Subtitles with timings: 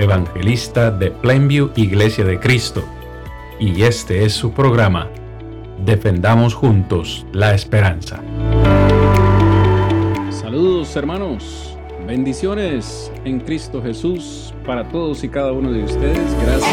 [0.00, 2.82] evangelista de Plainview Iglesia de Cristo,
[3.58, 5.10] y este es su programa
[5.84, 8.22] Defendamos juntos la esperanza.
[10.30, 11.76] Saludos hermanos,
[12.06, 16.34] bendiciones en Cristo Jesús para todos y cada uno de ustedes.
[16.42, 16.64] Gracias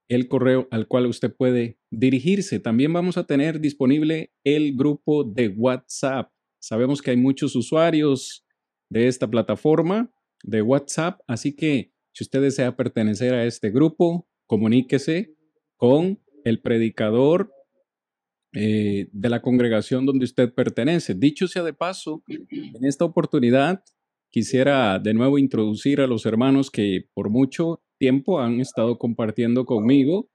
[0.08, 2.60] el correo al cual usted puede dirigirse.
[2.60, 6.30] También vamos a tener disponible el grupo de WhatsApp.
[6.60, 8.46] Sabemos que hay muchos usuarios
[8.90, 10.10] de esta plataforma
[10.42, 11.20] de WhatsApp.
[11.26, 15.34] Así que si usted desea pertenecer a este grupo, comuníquese
[15.76, 17.52] con el predicador
[18.52, 21.14] eh, de la congregación donde usted pertenece.
[21.14, 23.82] Dicho sea de paso, en esta oportunidad
[24.30, 30.28] quisiera de nuevo introducir a los hermanos que por mucho tiempo han estado compartiendo conmigo.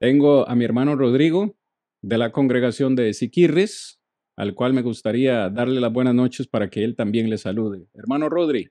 [0.00, 1.56] Tengo a mi hermano Rodrigo
[2.02, 4.00] de la congregación de Siquirres,
[4.36, 7.88] al cual me gustaría darle las buenas noches para que él también le salude.
[7.94, 8.70] Hermano Rodri.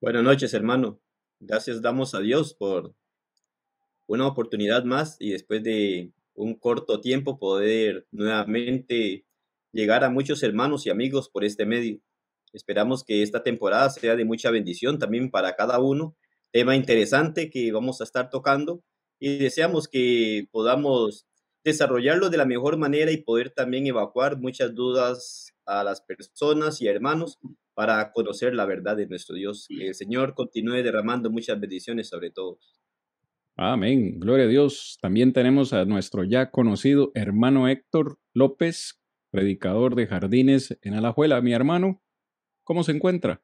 [0.00, 1.00] Buenas noches, hermano.
[1.40, 2.94] Gracias damos a Dios por
[4.06, 9.24] una oportunidad más y después de un corto tiempo poder nuevamente
[9.72, 12.00] llegar a muchos hermanos y amigos por este medio.
[12.52, 16.16] Esperamos que esta temporada sea de mucha bendición también para cada uno.
[16.52, 18.82] Tema interesante que vamos a estar tocando
[19.20, 21.26] y deseamos que podamos
[21.64, 26.88] desarrollarlo de la mejor manera y poder también evacuar muchas dudas a las personas y
[26.88, 27.38] hermanos
[27.74, 29.66] para conocer la verdad de nuestro Dios.
[29.68, 32.80] Que el Señor continúe derramando muchas bendiciones sobre todos.
[33.56, 34.20] Amén.
[34.20, 34.98] Gloria a Dios.
[35.02, 39.00] También tenemos a nuestro ya conocido hermano Héctor López,
[39.30, 41.40] predicador de jardines en Alajuela.
[41.40, 42.00] Mi hermano,
[42.68, 43.40] ¿cómo se encuentra?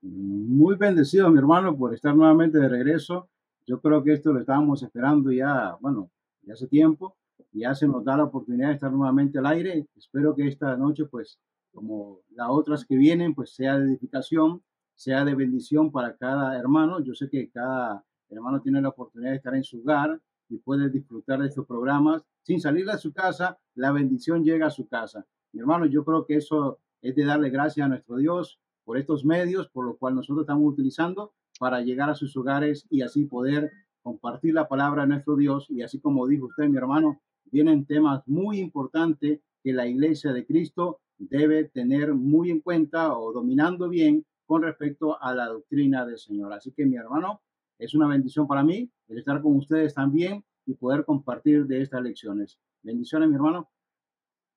[0.00, 3.28] Muy bendecido, mi hermano, por estar nuevamente de regreso.
[3.64, 6.10] Yo creo que esto lo estábamos esperando ya, bueno,
[6.42, 7.16] ya hace tiempo,
[7.52, 9.86] ya se nos da la oportunidad de estar nuevamente al aire.
[9.94, 11.38] Espero que esta noche, pues,
[11.72, 14.64] como las otras que vienen, pues sea de edificación,
[14.96, 16.98] sea de bendición para cada hermano.
[17.04, 20.90] Yo sé que cada hermano tiene la oportunidad de estar en su hogar y puede
[20.90, 23.60] disfrutar de estos programas sin salir de su casa.
[23.76, 25.24] La bendición llega a su casa.
[25.52, 29.24] Mi hermano, yo creo que eso es de darle gracias a nuestro Dios por estos
[29.24, 33.70] medios, por lo cual nosotros estamos utilizando para llegar a sus hogares y así poder
[34.02, 38.26] compartir la palabra de nuestro Dios y así como dijo usted, mi hermano, vienen temas
[38.26, 44.24] muy importantes que la iglesia de Cristo debe tener muy en cuenta o dominando bien
[44.46, 46.52] con respecto a la doctrina del Señor.
[46.52, 47.42] Así que mi hermano,
[47.78, 52.02] es una bendición para mí el estar con ustedes también y poder compartir de estas
[52.02, 52.58] lecciones.
[52.82, 53.70] Bendiciones, mi hermano.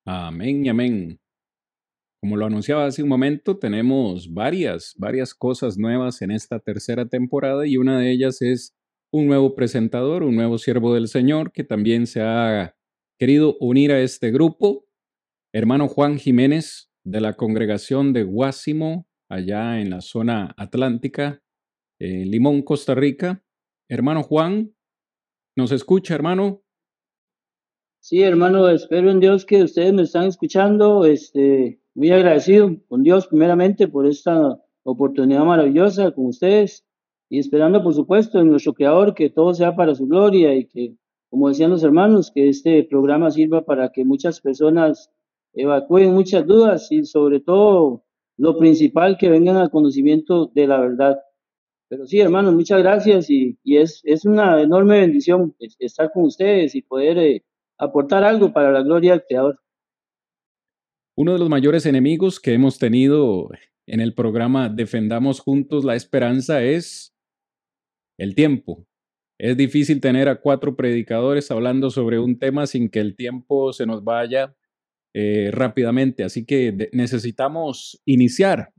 [0.06, 1.20] Amén y amén.
[2.25, 7.68] Como lo anunciaba hace un momento, tenemos varias, varias cosas nuevas en esta tercera temporada
[7.68, 8.75] y una de ellas es
[9.13, 12.75] un nuevo presentador, un nuevo siervo del Señor que también se ha
[13.19, 14.88] querido unir a este grupo,
[15.54, 21.44] hermano Juan Jiménez de la congregación de Guásimo, allá en la zona atlántica,
[22.00, 23.44] en Limón, Costa Rica.
[23.88, 24.74] Hermano Juan,
[25.56, 26.63] ¿nos escucha, hermano?
[28.00, 31.06] Sí, hermano, espero en Dios que ustedes me están escuchando.
[31.06, 36.86] Este, muy agradecido con Dios primeramente por esta oportunidad maravillosa con ustedes
[37.30, 40.96] y esperando, por supuesto, en nuestro Creador que todo sea para su gloria y que,
[41.30, 45.10] como decían los hermanos, que este programa sirva para que muchas personas
[45.54, 48.04] evacúen muchas dudas y sobre todo
[48.38, 51.18] lo principal que vengan al conocimiento de la verdad.
[51.88, 56.82] Pero sí, hermanos, muchas gracias y, es, es una enorme bendición estar con ustedes y
[56.82, 57.46] poder eh,
[57.78, 59.60] aportar algo para la gloria del Creador.
[61.18, 63.50] Uno de los mayores enemigos que hemos tenido
[63.88, 67.16] en el programa Defendamos Juntos la Esperanza es
[68.20, 68.86] el tiempo.
[69.40, 73.86] Es difícil tener a cuatro predicadores hablando sobre un tema sin que el tiempo se
[73.86, 74.58] nos vaya
[75.14, 76.26] eh, rápidamente.
[76.26, 78.74] Así que necesitamos iniciar.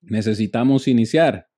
[0.00, 1.48] Necesitamos iniciar.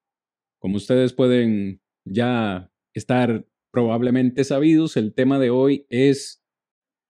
[0.60, 6.42] Como ustedes pueden ya estar probablemente sabidos, el tema de hoy es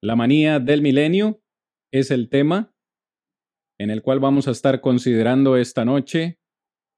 [0.03, 1.41] la manía del milenio.
[1.93, 2.75] Es el tema
[3.81, 6.39] en el cual vamos a estar considerando esta noche,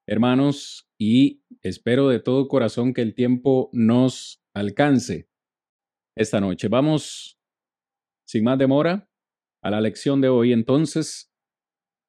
[0.05, 5.29] hermanos, y espero de todo corazón que el tiempo nos alcance
[6.17, 6.67] esta noche.
[6.67, 7.39] Vamos,
[8.27, 9.09] sin más demora,
[9.63, 10.53] a la lección de hoy.
[10.53, 11.33] Entonces,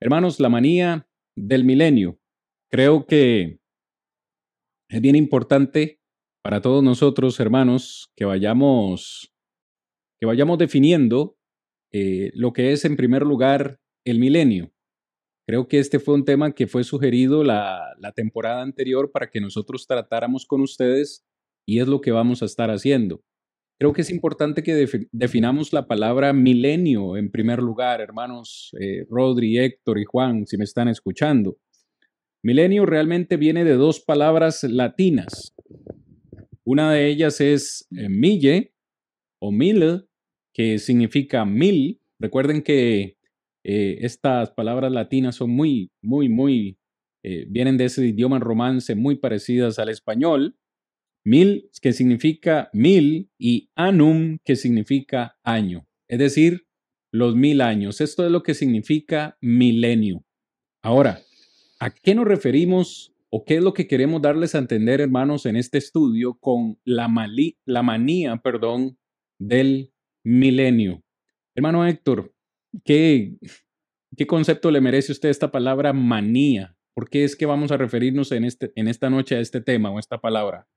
[0.02, 2.20] hermanos, la manía del milenio.
[2.72, 3.60] Creo que
[4.90, 6.02] es bien importante
[6.44, 9.36] para todos nosotros, hermanos, que vayamos,
[10.20, 11.38] que vayamos definiendo
[11.92, 14.72] eh, lo que es en primer lugar el milenio.
[15.46, 19.86] Creo que este fue un tema que fue sugerido la, temporada anterior para que nosotros
[19.88, 21.26] tratáramos con ustedes
[21.66, 23.24] y es lo que vamos a estar haciendo.
[23.80, 29.58] Creo que es importante que definamos la palabra milenio en primer lugar, hermanos eh, Rodri,
[29.58, 31.58] Héctor y Juan, si me están escuchando.
[32.44, 35.54] Milenio realmente viene de dos palabras latinas.
[36.64, 38.74] Una de ellas es eh, mille
[39.40, 40.08] o mil,
[40.54, 42.00] que significa mil.
[42.20, 43.18] Recuerden que
[43.64, 46.78] eh, estas palabras latinas son muy, muy, muy,
[47.24, 50.58] eh, vienen de ese idioma romance muy parecidas al español.
[51.26, 55.88] Mil, que significa mil, y anum, que significa año.
[56.10, 56.68] Es decir,
[57.14, 58.02] los mil años.
[58.02, 60.26] Esto es lo que significa milenio.
[60.82, 61.22] Ahora,
[61.80, 65.56] ¿a qué nos referimos o qué es lo que queremos darles a entender, hermanos, en
[65.56, 68.98] este estudio con la, manía, perdón,
[69.40, 69.94] del
[70.26, 71.04] milenio?
[71.56, 72.33] Hermano Héctor,
[72.84, 73.38] ¿Qué,
[74.18, 76.76] ¿Qué concepto le merece usted esta palabra manía?
[76.96, 79.92] ¿Por qué es que vamos a referirnos en, este, en esta noche a este tema
[79.92, 80.68] o esta palabra?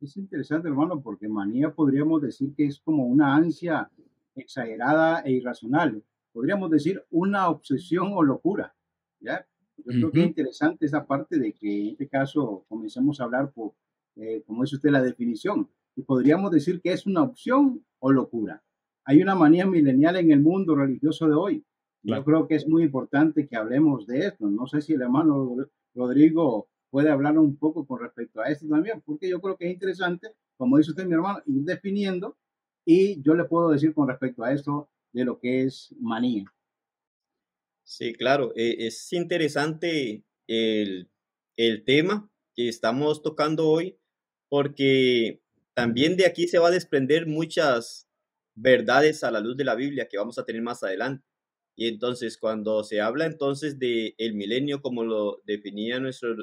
[0.00, 3.90] Es interesante, hermano, porque manía podríamos decir que es como una ansia
[4.34, 6.02] exagerada e irracional.
[6.32, 8.74] Podríamos decir una obsesión o locura.
[9.20, 9.46] ¿ya?
[9.76, 13.52] Yo creo que es interesante esa parte de que en este caso comencemos a hablar
[13.52, 13.74] por,
[14.16, 18.63] eh, como es usted la definición, y podríamos decir que es una opción o locura
[19.04, 21.64] hay una manía milenial en el mundo religioso de hoy.
[22.02, 24.46] Yo creo que es muy importante que hablemos de esto.
[24.48, 25.56] No sé si el hermano
[25.94, 29.72] Rodrigo puede hablar un poco con respecto a esto también, porque yo creo que es
[29.72, 32.36] interesante, como dice usted, mi hermano, ir definiendo
[32.84, 36.44] y yo le puedo decir con respecto a esto de lo que es manía.
[37.84, 41.10] Sí, claro, e, es interesante el,
[41.56, 43.98] el tema que estamos tocando hoy,
[44.48, 45.42] porque
[45.74, 48.03] también de aquí se va a desprender muchas
[48.54, 51.24] verdades a la luz de la Biblia que vamos a tener más adelante.
[51.76, 56.36] Y entonces cuando se habla entonces de el milenio como lo definía nuestro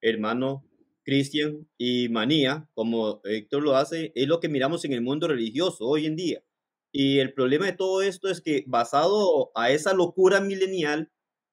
[0.00, 0.64] hermano
[1.04, 5.86] Cristian y manía, como Héctor lo hace, es lo que miramos en el mundo religioso
[5.86, 6.44] hoy en día.
[6.92, 11.10] Y el problema de todo esto es que basado a esa locura milenial,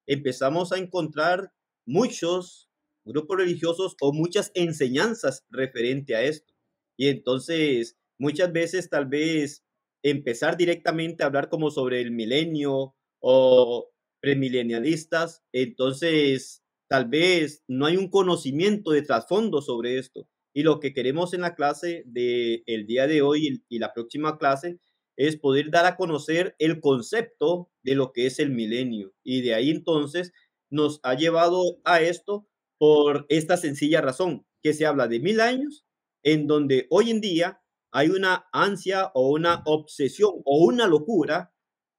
[0.08, 1.52] empezamos a encontrar
[1.86, 2.70] muchos
[3.06, 6.54] grupos religiosos o muchas enseñanzas referente a esto.
[6.98, 9.65] Y entonces muchas veces tal vez
[10.06, 13.90] empezar directamente a hablar como sobre el milenio o
[14.22, 20.28] premilenialistas, entonces tal vez no hay un conocimiento de trasfondo sobre esto.
[20.54, 24.38] Y lo que queremos en la clase del el día de hoy y la próxima
[24.38, 24.80] clase
[25.18, 29.12] es poder dar a conocer el concepto de lo que es el milenio.
[29.24, 30.34] Y de ahí entonces
[30.70, 32.48] nos ha llevado a esto
[32.78, 35.84] por esta sencilla razón, que se habla de mil años,
[36.22, 37.60] en donde hoy en día
[37.96, 41.54] hay una ansia o una obsesión o una locura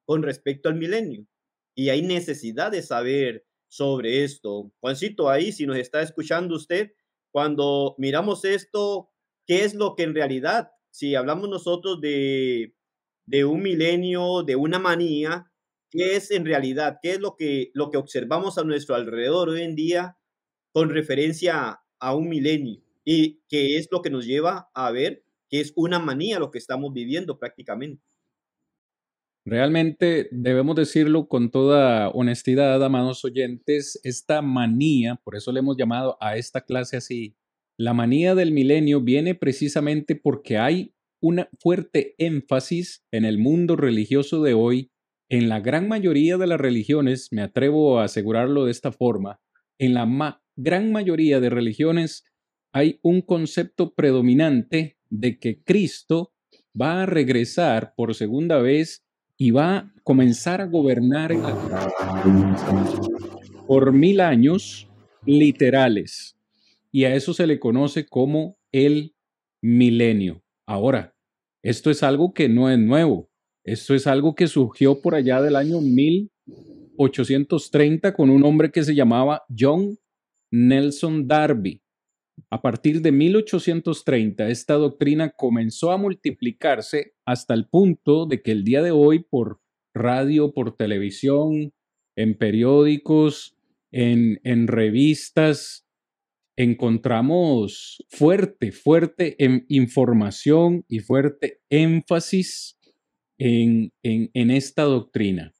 [0.04, 1.26] con respecto al milenio.
[1.74, 4.74] Y hay necesidad de saber sobre esto.
[4.80, 6.92] Juancito, ahí, si nos está escuchando usted,
[7.32, 9.08] cuando miramos esto,
[9.46, 12.74] ¿qué es lo que en realidad, si hablamos nosotros de,
[13.24, 15.50] de un milenio, de una manía,
[15.90, 16.98] ¿qué es en realidad?
[17.00, 20.18] ¿Qué es lo que, lo que observamos a nuestro alrededor hoy en día
[20.72, 22.82] con referencia a un milenio?
[23.02, 26.58] Y qué es lo que nos lleva a ver que es una manía lo que
[26.58, 28.02] estamos viviendo prácticamente.
[29.44, 36.16] Realmente debemos decirlo con toda honestidad, amados oyentes, esta manía, por eso le hemos llamado
[36.20, 37.36] a esta clase así,
[37.78, 44.42] la manía del milenio viene precisamente porque hay un fuerte énfasis en el mundo religioso
[44.42, 44.90] de hoy
[45.28, 49.40] en la gran mayoría de las religiones, me atrevo a asegurarlo de esta forma,
[49.78, 52.24] en la gran mayoría de religiones
[52.72, 56.32] hay un concepto predominante de que Cristo
[56.80, 59.02] va a regresar por segunda vez
[59.36, 61.32] y va a comenzar a gobernar
[63.66, 64.88] por mil años
[65.24, 66.36] literales.
[66.92, 69.14] Y a eso se le conoce como el
[69.60, 70.42] milenio.
[70.66, 71.14] Ahora,
[71.62, 73.28] esto es algo que no es nuevo.
[73.64, 78.94] Esto es algo que surgió por allá del año 1830 con un hombre que se
[78.94, 79.98] llamaba John
[80.50, 81.82] Nelson Darby.
[82.56, 88.64] A partir de 1830, esta doctrina comenzó a multiplicarse hasta el punto de que el
[88.64, 89.60] día de hoy, por
[89.92, 91.74] radio, por televisión,
[92.16, 93.54] en periódicos,
[93.92, 95.86] en, en revistas,
[96.56, 99.36] encontramos fuerte, fuerte
[99.68, 102.78] información y fuerte énfasis
[103.36, 105.52] en, en, esta doctrina.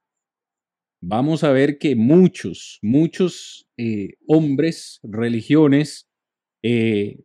[1.03, 6.09] Vamos a ver que muchos, muchos eh, hombres, religiones,
[6.63, 7.21] eh,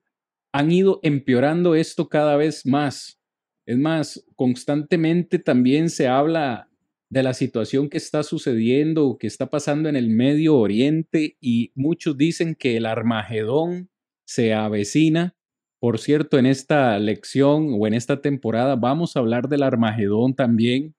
[0.51, 3.19] han ido empeorando esto cada vez más.
[3.65, 6.69] Es más, constantemente también se habla
[7.09, 12.17] de la situación que está sucediendo, que está pasando en el Medio Oriente y muchos
[12.17, 13.89] dicen que el Armagedón
[14.25, 15.35] se avecina.
[15.79, 20.95] Por cierto, en esta lección o en esta temporada vamos a hablar del Armagedón también.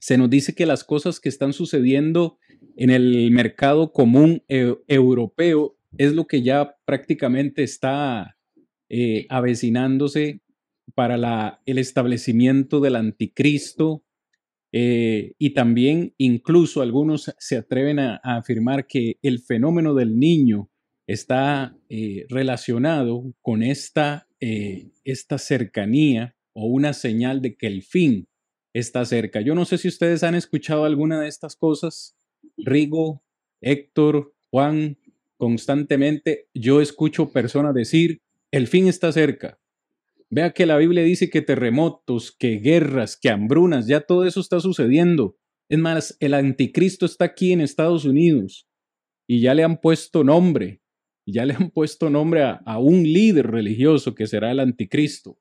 [0.00, 2.38] Se nos dice que las cosas que están sucediendo
[2.76, 8.36] en el mercado común eh, europeo es lo que ya prácticamente está
[8.88, 10.40] eh, avecinándose
[10.94, 14.04] para la, el establecimiento del anticristo,
[14.78, 20.70] eh, y también incluso algunos se atreven a, afirmar que el fenómeno del niño
[21.06, 28.28] está eh, relacionado con esta, eh, esta cercanía o una señal de que el fin
[28.74, 29.40] está cerca.
[29.40, 32.14] Yo no sé si ustedes han escuchado alguna de estas cosas.
[32.58, 33.22] Rigo,
[33.62, 34.98] Héctor, Juan,
[35.36, 39.58] constantemente yo escucho personas decir, el fin está cerca.
[40.30, 44.60] Vea que la Biblia dice que terremotos, que guerras, que hambrunas, ya todo eso está
[44.60, 45.36] sucediendo.
[45.68, 48.68] Es más, el anticristo está aquí en Estados Unidos
[49.28, 50.80] y ya le han puesto nombre,
[51.26, 55.38] ya le han puesto nombre a, a un líder religioso que será el anticristo.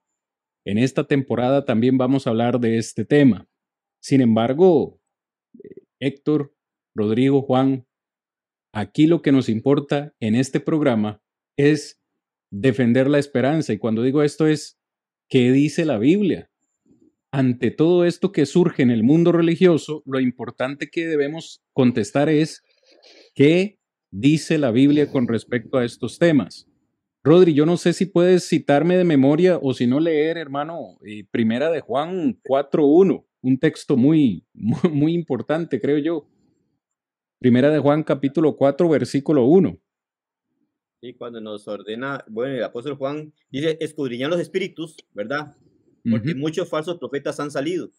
[0.65, 3.47] En esta temporada también vamos a hablar de este tema.
[4.01, 4.99] Sin embargo,
[5.63, 6.55] eh, Héctor,
[6.95, 7.85] Rodrigo, Juan,
[8.75, 11.21] aquí lo que nos importa en este programa
[11.55, 12.01] es
[12.51, 13.71] defender la esperanza.
[13.71, 14.77] Y cuando digo esto es,
[15.29, 16.51] ¿qué dice la Biblia?
[17.31, 22.63] Ante todo esto que surge en el mundo religioso, lo importante que debemos contestar es,
[23.33, 23.79] ¿qué
[24.11, 26.67] dice la Biblia con respecto a estos temas?
[27.23, 31.23] Rodri, yo no sé si puedes citarme de memoria o si no leer, hermano, eh,
[31.31, 36.27] primera de Juan 4.1, un texto muy, muy, muy importante, creo yo.
[37.39, 39.77] Primera de Juan capítulo 4, versículo 1.
[41.01, 45.55] Y cuando nos ordena, bueno, el apóstol Juan dice, escudriñan los espíritus, ¿verdad?
[46.09, 47.91] Porque muchos falsos profetas han salido.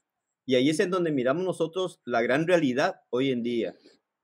[0.46, 3.74] Y ahí es en donde miramos nosotros la gran realidad hoy en día.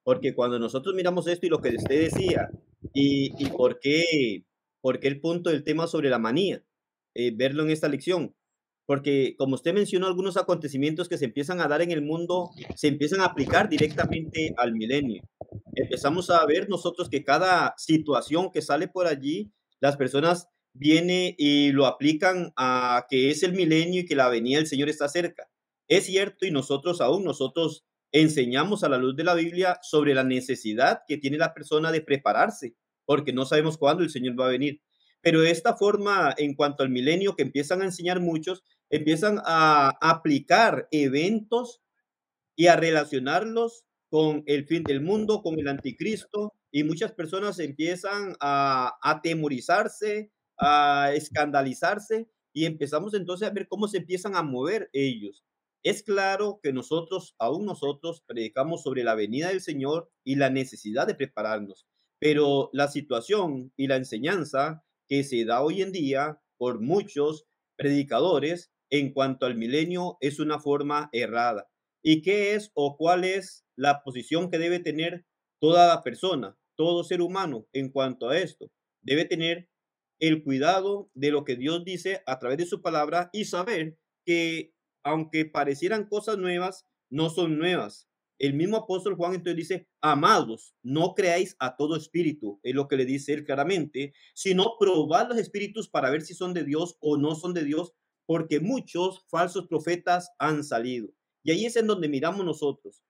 [0.05, 2.51] Porque cuando nosotros miramos esto y lo que usted decía,
[2.93, 4.45] y, y por, qué,
[4.81, 6.65] por qué el punto del tema sobre la manía,
[7.15, 8.35] eh, verlo en esta lección,
[8.93, 12.89] porque como usted mencionó, algunos acontecimientos que se empiezan a dar en el mundo se
[12.89, 15.23] empiezan a aplicar directamente al milenio.
[15.75, 21.73] Empezamos a ver nosotros que cada situación que sale por allí, las personas vienen y
[21.73, 25.49] lo aplican a que es el milenio y que la venida del Señor está cerca.
[25.89, 30.23] Es cierto y nosotros aún, nosotros enseñamos a la luz de la Biblia sobre la
[30.23, 32.75] necesidad que tiene la persona de prepararse,
[33.07, 34.83] porque no sabemos cuándo el Señor va a venir.
[35.23, 39.97] Pero de esta forma, en cuanto al milenio que empiezan a enseñar muchos, empiezan a
[40.01, 41.81] aplicar eventos
[42.57, 48.35] y a relacionarlos con el fin del mundo, con el anticristo, y muchas personas empiezan
[48.41, 55.45] a atemorizarse, a escandalizarse, y empezamos entonces a ver cómo se empiezan a mover ellos.
[55.83, 61.07] Es claro que nosotros, aún nosotros, predicamos sobre la venida del Señor y la necesidad
[61.07, 61.87] de prepararnos,
[62.19, 68.73] pero la situación y la enseñanza que se da hoy en día por muchos predicadores
[68.91, 71.69] en cuanto al milenio es una forma errada.
[72.05, 75.25] ¿Y qué es o cuál es la posición que debe tener
[75.61, 78.71] toda persona, todo ser humano en cuanto a esto?
[79.03, 79.69] Debe tener
[80.21, 84.73] el cuidado de lo que Dios dice a través de su palabra y saber que
[85.05, 88.09] aunque parecieran cosas nuevas, no son nuevas.
[88.43, 92.97] El mismo apóstol Juan entonces dice, amados, no creáis a todo espíritu, es lo que
[92.97, 97.17] le dice él claramente, sino probad los espíritus para ver si son de Dios o
[97.19, 97.93] no son de Dios,
[98.27, 101.15] porque muchos falsos profetas han salido.
[101.45, 103.05] Y ahí es en donde miramos nosotros.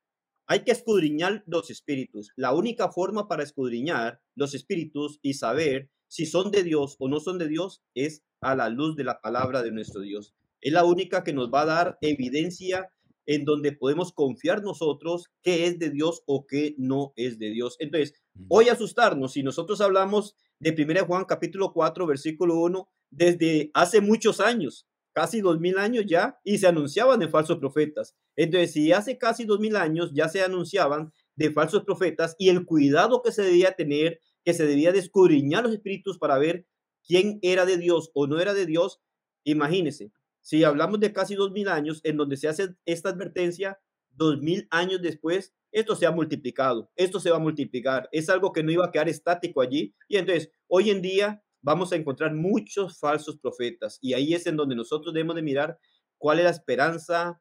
[0.47, 2.29] Hay que escudriñar los espíritus.
[2.37, 7.21] La única forma para escudriñar los espíritus y saber si son de Dios o no
[7.21, 10.35] son de Dios es a la luz de la palabra de nuestro Dios.
[10.61, 12.93] Es la única que nos va a dar evidencia
[13.27, 17.77] en donde podemos confiar nosotros qué es de Dios o qué no es de Dios.
[17.79, 18.15] Entonces,
[18.49, 24.41] hoy asustarnos si nosotros hablamos de 1 Juan capítulo 4, versículo 1, desde hace muchos
[24.41, 28.17] años, casi dos mil años ya, y se anunciaban de falsos profetas.
[28.37, 32.65] Entonces, si hace casi dos mil años ya se anunciaban de falsos profetas y el
[32.65, 36.67] cuidado que se debía tener, que se debía descubrir los espíritus para ver
[37.07, 39.01] quién era de Dios o no era de Dios,
[39.45, 40.13] imagínense,
[40.43, 43.81] si hablamos de casi dos mil años en donde se hace esta advertencia,
[44.11, 48.53] dos mil años después, esto se ha multiplicado, esto se va a multiplicar, es algo
[48.53, 49.95] que no iba a quedar estático allí.
[50.09, 54.57] Y entonces, hoy en día vamos a encontrar muchos falsos profetas y ahí es en
[54.57, 55.79] donde nosotros debemos de mirar
[56.19, 57.41] cuál es la esperanza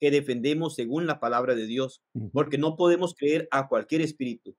[0.00, 4.56] que defendemos según la palabra de Dios, porque no podemos creer a cualquier espíritu.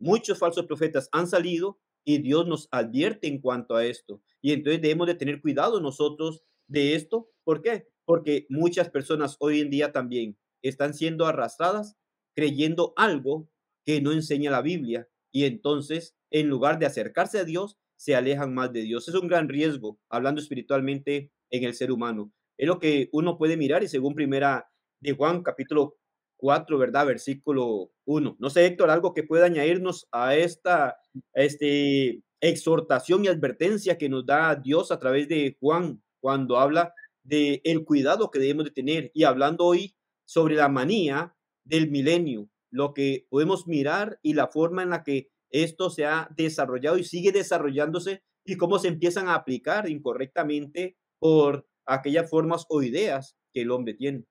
[0.00, 4.20] Muchos falsos profetas han salido y Dios nos advierte en cuanto a esto.
[4.42, 7.30] Y entonces debemos de tener cuidado nosotros de esto.
[7.44, 7.88] ¿Por qué?
[8.04, 11.96] Porque muchas personas hoy en día también están siendo arrastradas
[12.34, 13.48] creyendo algo
[13.84, 18.52] que no enseña la Biblia y entonces en lugar de acercarse a Dios se alejan
[18.52, 19.08] más de Dios.
[19.08, 22.32] Es un gran riesgo hablando espiritualmente en el ser humano.
[22.58, 24.68] Es lo que uno puede mirar y según primera
[25.00, 25.96] de Juan capítulo
[26.36, 27.06] 4, ¿verdad?
[27.06, 28.36] Versículo 1.
[28.38, 30.98] No sé, Héctor, algo que pueda añadirnos a esta
[31.32, 36.92] este, exhortación y advertencia que nos da Dios a través de Juan cuando habla
[37.24, 39.94] de el cuidado que debemos de tener y hablando hoy
[40.24, 45.30] sobre la manía del milenio, lo que podemos mirar y la forma en la que
[45.50, 51.66] esto se ha desarrollado y sigue desarrollándose y cómo se empiezan a aplicar incorrectamente por
[51.86, 54.24] aquellas formas o ideas que el hombre tiene.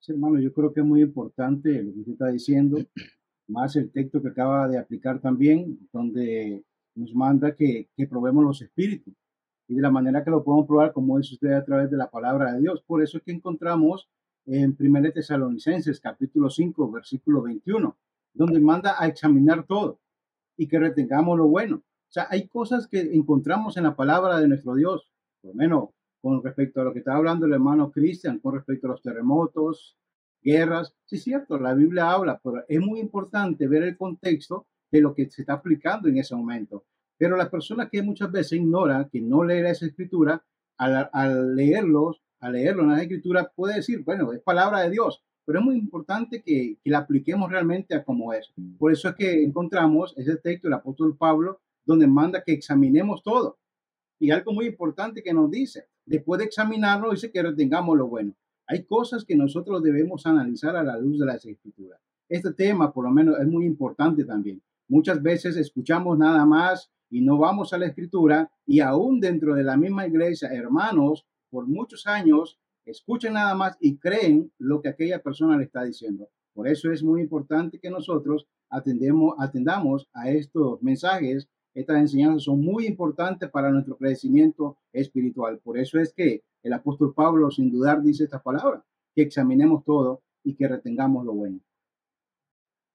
[0.00, 2.78] Sí, hermano, yo creo que es muy importante lo que usted está diciendo,
[3.48, 8.62] más el texto que acaba de aplicar también, donde nos manda que, que probemos los
[8.62, 9.14] espíritus
[9.68, 12.10] y de la manera que lo podemos probar, como dice usted, a través de la
[12.10, 12.82] palabra de Dios.
[12.86, 14.08] Por eso es que encontramos
[14.46, 17.96] en 1 Tesalonicenses capítulo 5, versículo 21,
[18.32, 20.00] donde manda a examinar todo
[20.56, 21.76] y que retengamos lo bueno.
[21.76, 25.90] O sea, hay cosas que encontramos en la palabra de nuestro Dios, por lo menos
[26.22, 29.98] con respecto a lo que estaba hablando el hermano Cristian, con respecto a los terremotos,
[30.42, 30.94] guerras.
[31.04, 35.14] Sí, es cierto, la Biblia habla, pero es muy importante ver el contexto de lo
[35.14, 36.84] que se está aplicando en ese momento.
[37.18, 40.42] Pero la persona que muchas veces ignora, que no lee esa escritura,
[40.78, 45.58] al, leerlos, al leerlo en la escritura, puede decir, bueno, es palabra de Dios, pero
[45.58, 48.52] es muy importante que, que la apliquemos realmente a como es.
[48.78, 53.58] Por eso es que encontramos ese texto del apóstol Pablo, donde manda que examinemos todo.
[54.20, 58.34] Y algo muy importante que nos dice, después de examinarlo, dice que retengamos lo bueno.
[58.66, 62.00] Hay cosas que nosotros debemos analizar a la luz de las escrituras.
[62.28, 64.60] Este tema, por lo menos, es muy importante también.
[64.88, 69.64] Muchas veces escuchamos nada más y no vamos a la escritura y aún dentro de
[69.64, 75.22] la misma iglesia, hermanos, por muchos años, escuchan nada más y creen lo que aquella
[75.22, 76.28] persona le está diciendo.
[76.54, 81.48] Por eso es muy importante que nosotros atendemos, atendamos a estos mensajes.
[81.74, 85.60] Estas enseñanzas son muy importantes para nuestro crecimiento espiritual.
[85.60, 90.22] Por eso es que el apóstol Pablo, sin dudar, dice esta palabra, que examinemos todo
[90.42, 91.60] y que retengamos lo bueno.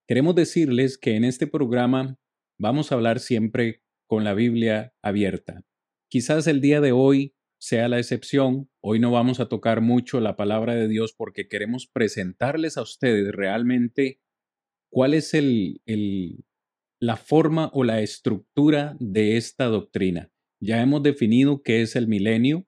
[0.08, 2.18] Queremos decirles que en este programa
[2.60, 5.64] vamos a hablar siempre con la Biblia abierta.
[6.10, 8.70] Quizás el día de hoy sea la excepción.
[8.82, 13.32] Hoy no vamos a tocar mucho la palabra de Dios porque queremos presentarles a ustedes
[13.32, 14.20] realmente
[14.92, 15.82] cuál es el,
[17.00, 20.30] la forma o la estructura de esta doctrina.
[20.62, 22.68] Ya hemos definido qué es el milenio,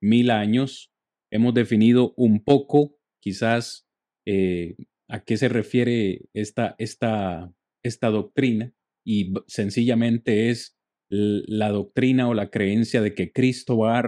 [0.00, 0.92] mil años.
[1.30, 3.86] Hemos definido un poco, quizás,
[4.26, 4.76] eh,
[5.08, 8.74] a qué se refiere esta, esta, esta doctrina
[9.04, 10.76] y sencillamente es
[11.08, 14.04] la doctrina o la creencia de que Cristo va a,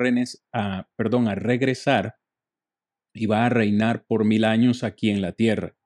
[0.53, 2.15] a, perdón, a regresar
[3.13, 5.77] y va a reinar por mil años aquí en la tierra.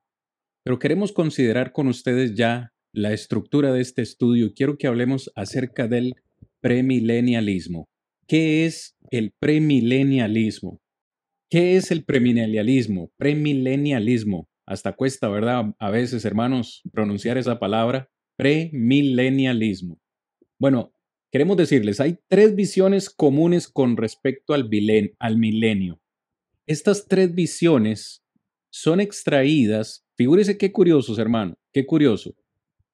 [0.64, 4.52] Pero queremos considerar con ustedes ya la estructura de este estudio.
[4.54, 6.14] Quiero que hablemos acerca del
[6.60, 7.88] premilenialismo.
[8.26, 10.80] ¿Qué es el premilenialismo?
[11.50, 13.10] ¿Qué es el premilenialismo?
[13.16, 14.48] Premilenialismo.
[14.66, 15.74] Hasta cuesta, ¿verdad?
[15.78, 20.00] A veces, hermanos, pronunciar esa palabra premilenialismo.
[20.60, 20.92] Bueno,
[21.32, 26.00] queremos decirles, hay tres visiones comunes con respecto al, milenio.
[26.64, 28.24] Estas tres visiones
[28.70, 32.36] son extraídas, figúrese qué curiosos, hermano, qué curioso,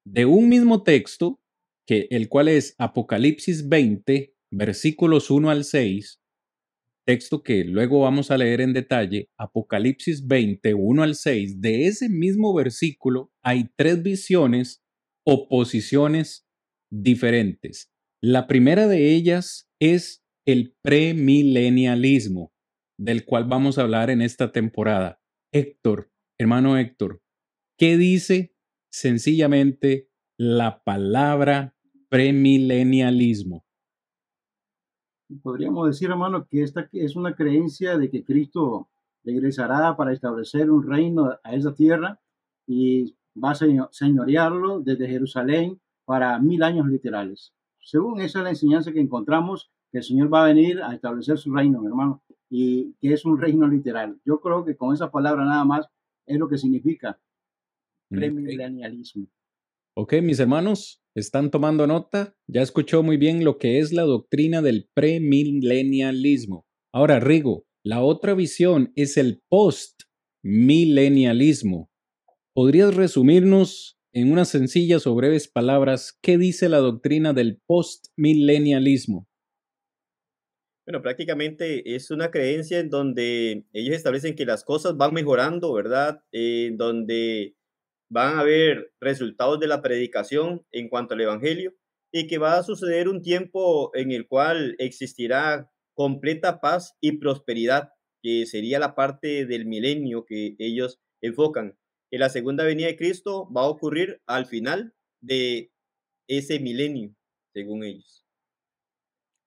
[0.03, 1.39] de un mismo texto,
[1.85, 6.21] que el cual es Apocalipsis 20, versículos 1 al 6,
[7.03, 12.09] texto que luego vamos a leer en detalle, Apocalipsis 20, 1 al 6, de ese
[12.09, 14.84] mismo versículo hay tres visiones
[15.25, 16.47] o posiciones
[16.91, 17.91] diferentes.
[18.21, 22.53] La primera de ellas es el premilenialismo,
[22.97, 25.19] del cual vamos a hablar en esta temporada.
[25.51, 27.21] Héctor, hermano Héctor,
[27.77, 28.55] ¿qué dice
[28.91, 31.75] sencillamente la palabra
[32.09, 33.65] premilenialismo?
[35.41, 38.89] Podríamos decir, hermano, que esta es una creencia de que Cristo
[39.23, 42.21] regresará para establecer un reino a esa tierra
[42.67, 47.53] y va a señorearlo desde Jerusalén para mil años literales.
[47.79, 51.37] Según esa es la enseñanza que encontramos, que el Señor va a venir a establecer
[51.37, 54.19] su reino, hermano, y que es un reino literal.
[54.25, 55.87] Yo creo que con esa palabra nada más
[56.25, 57.19] es lo que significa
[58.09, 59.27] premilenialismo.
[59.97, 62.35] Ok, mis hermanos, ¿están tomando nota?
[62.47, 66.65] Ya escuchó muy bien lo que es la doctrina del premilenialismo.
[66.93, 71.89] Ahora, Rigo, la otra visión es el postmilenialismo.
[72.55, 79.27] ¿Podrías resumirnos en unas sencillas o breves palabras qué dice la doctrina del postmilenialismo?
[80.87, 86.23] Bueno, prácticamente es una creencia en donde ellos establecen que las cosas van mejorando, ¿verdad?
[86.31, 87.57] En donde
[88.09, 91.73] van a haber resultados de la predicación en cuanto al Evangelio
[92.13, 97.89] y que va a suceder un tiempo en el cual existirá completa paz y prosperidad,
[98.23, 101.75] que sería la parte del milenio que ellos enfocan.
[102.15, 105.73] Que la segunda venida de Cristo va a ocurrir al final de
[106.29, 107.13] ese milenio,
[107.53, 108.25] según ellos.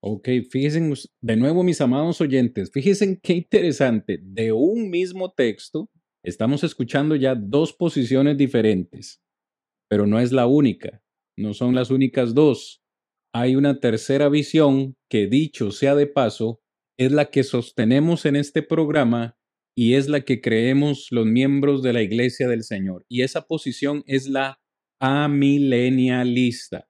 [0.02, 5.88] Ok, fíjense de nuevo mis amados oyentes, fíjense qué interesante, de un mismo texto
[6.22, 9.22] estamos escuchando ya dos posiciones diferentes,
[9.88, 11.02] pero no es la única,
[11.38, 12.82] no son las únicas dos.
[13.32, 16.60] Hay una tercera visión que dicho sea de paso,
[16.98, 19.37] es la que sostenemos en este programa
[19.80, 23.06] y es la que creemos los miembros de la Iglesia del Señor.
[23.08, 24.60] Y esa posición es la
[24.98, 26.88] amilenialista.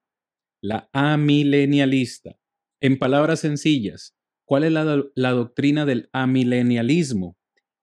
[0.62, 2.40] La amilenialista.
[2.81, 7.37] En palabras sencillas, ¿cuál es la, doctrina del amilenialismo?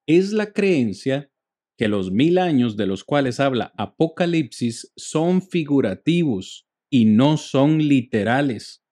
[0.07, 1.29] Es la creencia
[1.77, 8.83] que los mil años de los cuales habla Apocalipsis son figurativos y no son literales,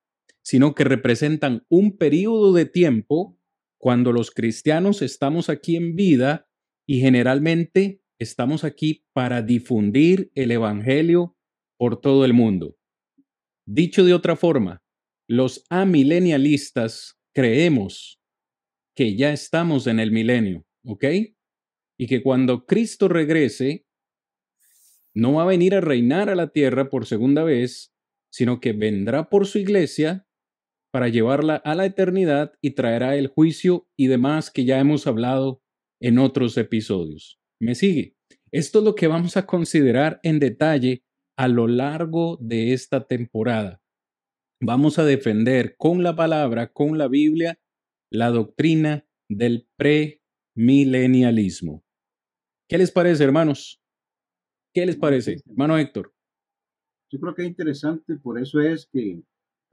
[0.43, 3.39] sino que representan un periodo de tiempo
[3.83, 6.47] cuando los cristianos estamos aquí en vida
[6.87, 11.35] y generalmente estamos aquí para difundir el Evangelio
[11.77, 12.77] por todo el mundo.
[13.65, 14.81] Dicho de otra forma,
[15.27, 18.21] los amilenialistas creemos
[18.95, 21.03] que ya estamos en el milenio, ¿ok?
[21.97, 23.85] Y que cuando Cristo regrese,
[25.13, 27.93] no va a venir a reinar a la tierra por segunda vez,
[28.31, 30.25] sino que vendrá por su iglesia
[30.93, 35.61] para llevarla a la eternidad y traerá el juicio y demás que ya hemos hablado
[35.99, 37.39] en otros episodios.
[37.59, 38.15] ¿Me sigue?
[38.51, 41.03] Esto es lo que vamos a considerar en detalle
[41.37, 43.83] a lo largo de esta temporada
[44.65, 47.59] vamos a defender con la palabra, con la Biblia,
[48.11, 51.83] la doctrina del premilenialismo.
[52.69, 53.81] ¿Qué les parece, hermanos?
[54.73, 56.13] ¿Qué les parece, hermano Héctor?
[57.11, 59.21] Yo creo que es interesante, por eso es que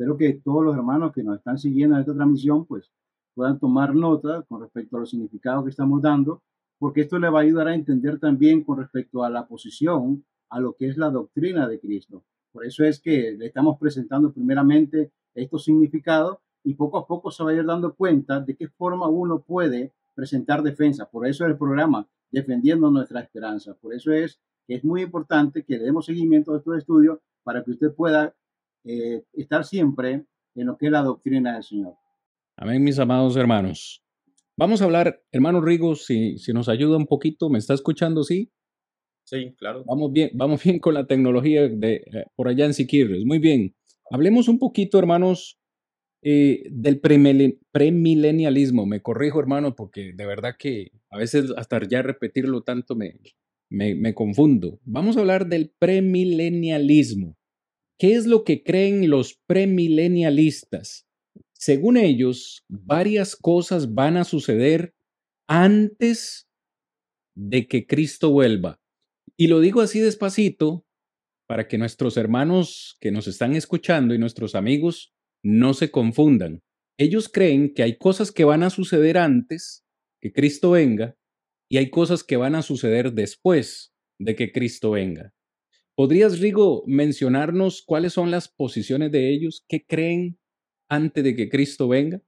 [0.00, 2.90] espero que todos los hermanos que nos están siguiendo en esta transmisión, pues
[3.34, 6.42] puedan tomar nota con respecto a los significados que estamos dando,
[6.78, 10.58] porque esto le va a ayudar a entender también con respecto a la posición, a
[10.58, 12.24] lo que es la doctrina de Cristo.
[12.50, 17.44] Por eso es que le estamos presentando primeramente estos significados y poco a poco se
[17.44, 21.10] va a ir dando cuenta de qué forma uno puede presentar defensa.
[21.10, 23.74] Por eso es el programa Defendiendo Nuestra Esperanza.
[23.74, 27.62] Por eso es que es muy importante que le demos seguimiento a estos estudios para
[27.62, 28.34] que usted pueda
[28.84, 31.94] eh, estar siempre en lo que es la doctrina del Señor.
[32.56, 34.02] Amén, mis amados hermanos.
[34.56, 38.22] Vamos a hablar, hermano Rigo, si, si nos ayuda un poquito, ¿me está escuchando?
[38.24, 38.52] Sí.
[39.24, 39.84] Sí, claro.
[39.86, 43.24] Vamos bien, vamos bien con la tecnología de eh, por allá en Siquirres.
[43.24, 43.74] Muy bien.
[44.10, 45.58] Hablemos un poquito, hermanos,
[46.22, 48.86] eh, del premilenialismo.
[48.86, 53.14] Me corrijo, hermano, porque de verdad que a veces hasta ya repetirlo tanto me,
[53.70, 54.80] me, me confundo.
[54.84, 57.38] Vamos a hablar del premilenialismo.
[58.00, 61.06] ¿Qué es lo que creen los premilenialistas?
[61.52, 64.94] Según ellos, varias cosas van a suceder
[65.46, 66.48] antes
[67.34, 68.80] de que Cristo vuelva.
[69.36, 70.86] Y lo digo así despacito
[71.46, 75.12] para que nuestros hermanos que nos están escuchando y nuestros amigos
[75.44, 76.62] no se confundan.
[76.96, 79.84] Ellos creen que hay cosas que van a suceder antes
[80.22, 81.18] que Cristo venga
[81.68, 85.34] y hay cosas que van a suceder después de que Cristo venga.
[86.00, 89.66] ¿Podrías, Rigo, mencionarnos cuáles son las posiciones de ellos?
[89.68, 90.38] ¿Qué creen
[90.88, 92.22] antes de que Cristo venga?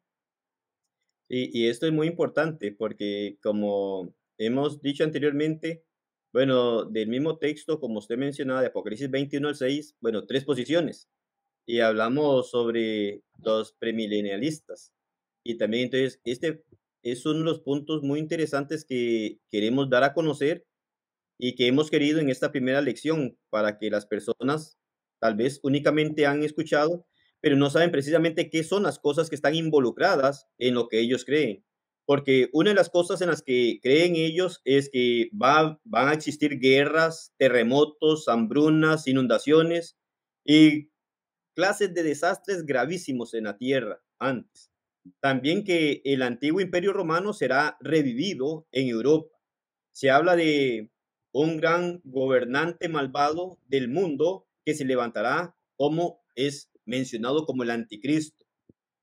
[1.26, 5.86] Y, esto es muy importante porque como hemos dicho anteriormente,
[6.34, 11.08] bueno, del mismo texto, como usted mencionaba, de Apocalipsis 21 al 6, bueno, tres posiciones.
[11.66, 14.92] Y hablamos sobre los premilenialistas.
[15.42, 16.62] Y también entonces, este
[17.02, 20.66] es uno de los puntos muy interesantes que queremos dar a conocer
[21.42, 24.78] y que hemos querido en esta primera lección para que las personas
[25.20, 27.04] tal vez únicamente han escuchado,
[27.40, 31.24] pero no saben precisamente qué son las cosas que están involucradas en lo que ellos
[31.24, 31.64] creen.
[32.06, 36.12] Porque una de las cosas en las que creen ellos es que va, van a
[36.12, 39.98] existir guerras, terremotos, hambrunas, inundaciones
[40.44, 40.92] y
[41.56, 44.70] clases de desastres gravísimos en la tierra antes.
[45.18, 49.36] También que el antiguo imperio romano será revivido en Europa.
[49.90, 50.91] Se habla de
[51.32, 58.44] un gran gobernante malvado del mundo que se levantará como es mencionado como el anticristo.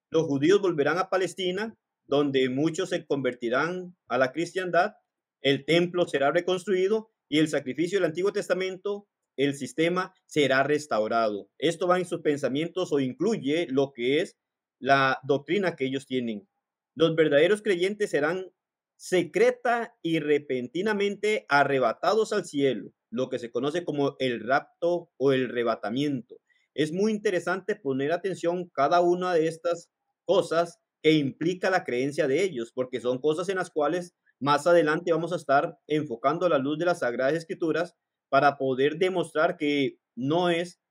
[0.10, 4.94] Los judíos volverán a Palestina, donde muchos se convertirán a la cristiandad,
[5.42, 11.50] el templo será reconstruido y el sacrificio del Antiguo Testamento, el sistema será restaurado.
[11.58, 14.38] Esto va en sus pensamientos o incluye lo que es
[14.80, 16.48] la doctrina que ellos tienen.
[16.96, 18.52] Los verdaderos creyentes serán
[19.00, 25.46] secreta y repentinamente arrebatados al cielo, lo que se conoce como el rapto o el
[25.46, 26.36] arrebatamiento.
[26.74, 29.90] Es muy interesante poner atención cada una de estas
[30.26, 35.14] cosas que implica la creencia de ellos, porque son cosas en las cuales más adelante
[35.14, 37.96] vamos a estar enfocando la luz de las Sagradas Escrituras
[38.28, 40.82] para poder demostrar que no es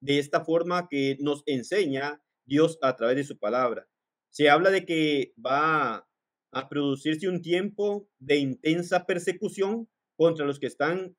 [0.00, 3.88] de esta forma que nos enseña Dios a través de su palabra.
[4.28, 6.06] Se habla de que va
[6.52, 11.16] a producirse un tiempo de intensa persecución contra los que están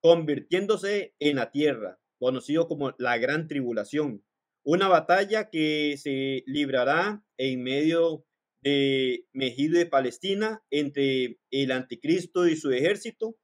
[0.00, 4.24] convirtiéndose en la tierra, conocido como la gran tribulación.
[4.64, 8.24] Una batalla que se librará en medio
[8.62, 13.36] de Mejido de Palestina entre el anticristo y su ejército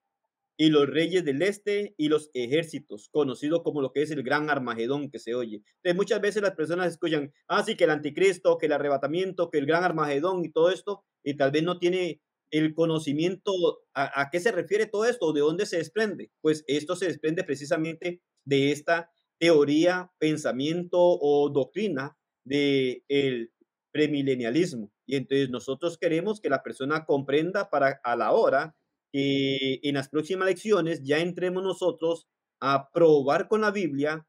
[0.56, 4.50] y los reyes del este y los ejércitos, conocido como lo que es el gran
[4.50, 5.62] Armagedón que se oye.
[5.76, 9.58] Entonces, muchas veces las personas escuchan, ah, sí, que el anticristo, que el arrebatamiento, que
[9.58, 13.52] el gran Armagedón y todo esto, y tal vez no tiene el conocimiento
[13.94, 16.30] a, a qué se refiere todo esto, de dónde se desprende.
[16.40, 23.50] Pues esto se desprende precisamente de esta teoría, pensamiento o doctrina del el
[23.92, 24.90] premilenialismo.
[25.06, 28.74] Y entonces nosotros queremos que la persona comprenda para a la hora
[29.12, 32.26] que en las próximas lecciones ya entremos nosotros
[32.60, 34.26] a probar con la Biblia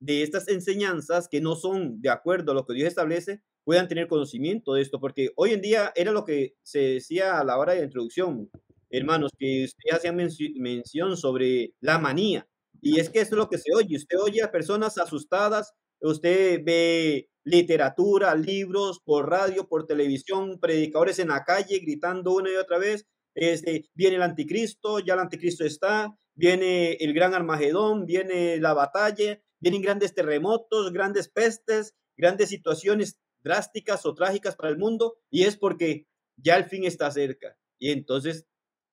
[0.00, 4.08] de estas enseñanzas que no son de acuerdo a lo que Dios establece, puedan tener
[4.08, 7.72] conocimiento de esto, porque hoy en día era lo que se decía a la hora
[7.72, 8.50] de la introducción,
[8.90, 12.48] hermanos, que usted hacía mención sobre la manía,
[12.82, 16.64] y es que esto es lo que se oye, usted oye a personas asustadas, usted
[16.64, 22.78] ve literatura, libros por radio, por televisión, predicadores en la calle gritando una y otra
[22.78, 23.06] vez,
[23.36, 29.40] este, viene el anticristo, ya el anticristo está, viene el gran Armagedón, viene la batalla,
[29.60, 35.56] vienen grandes terremotos, grandes pestes, grandes situaciones drásticas o trágicas para el mundo, y es
[35.56, 37.56] porque ya el fin está cerca.
[37.78, 38.46] Y entonces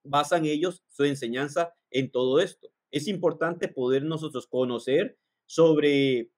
[0.04, 2.72] basan ellos su enseñanza en todo esto.
[2.92, 6.32] Es importante poder nosotros conocer sobre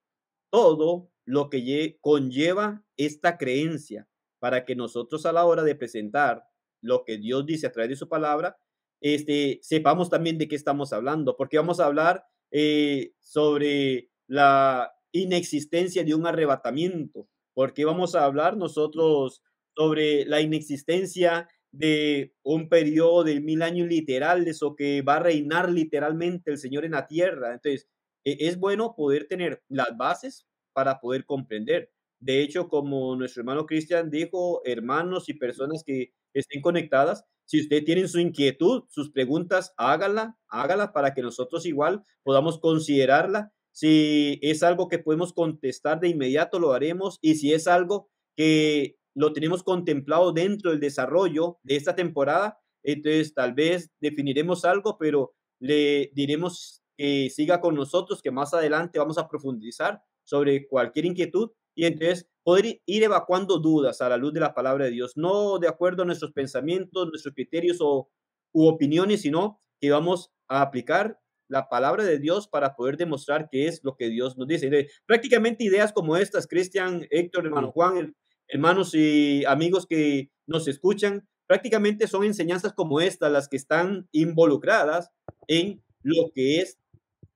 [0.49, 4.07] todo lo que conlleva esta creencia
[4.39, 6.43] para que nosotros a la hora de presentar
[6.81, 8.57] lo que Dios dice a través de su palabra,
[9.01, 16.03] este, sepamos también de qué estamos hablando, porque vamos a hablar eh, sobre la inexistencia
[16.03, 17.27] de un arrebatamiento,
[17.59, 19.43] porque vamos a hablar nosotros
[19.75, 25.69] sobre la inexistencia de un periodo de mil años literales o que va a reinar
[25.69, 27.51] literalmente el Señor en la tierra.
[27.51, 27.89] Entonces,
[28.23, 31.91] e, es bueno poder tener las bases para poder comprender.
[32.21, 37.25] De hecho, como nuestro hermano Cristian dijo, hermanos y personas que estén conectadas.
[37.43, 43.51] Si usted tiene su inquietud, sus preguntas, hágala, hágala para que nosotros igual podamos considerarla.
[43.79, 47.17] Si es algo que podemos contestar de inmediato, lo haremos.
[47.21, 53.33] Y si es algo que lo tenemos contemplado dentro del desarrollo de esta temporada, entonces
[53.33, 59.17] tal vez definiremos algo, pero le diremos que siga con nosotros, que más adelante vamos
[59.17, 64.41] a profundizar sobre cualquier inquietud y entonces poder ir evacuando dudas a la luz de
[64.41, 68.09] la palabra de Dios, no de acuerdo a nuestros pensamientos, nuestros criterios o
[68.51, 71.17] u opiniones, sino que vamos a aplicar
[71.49, 74.87] la palabra de Dios para poder demostrar qué es lo que Dios nos dice.
[75.05, 78.15] prácticamente ideas como estas, Cristian, Héctor, hermano Juan,
[78.47, 85.11] hermanos y amigos que nos escuchan, prácticamente son enseñanzas como estas las que están involucradas
[85.47, 86.79] en lo que es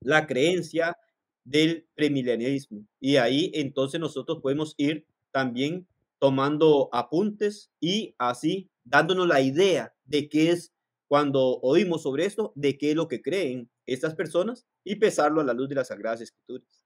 [0.00, 0.96] la creencia
[1.44, 2.86] del premilenialismo.
[3.00, 5.86] Y ahí entonces nosotros podemos ir también
[6.18, 10.73] tomando apuntes y así dándonos la idea de qué es
[11.14, 15.44] cuando oímos sobre esto, de qué es lo que creen estas personas y pesarlo a
[15.44, 16.84] la luz de las Sagradas Escrituras.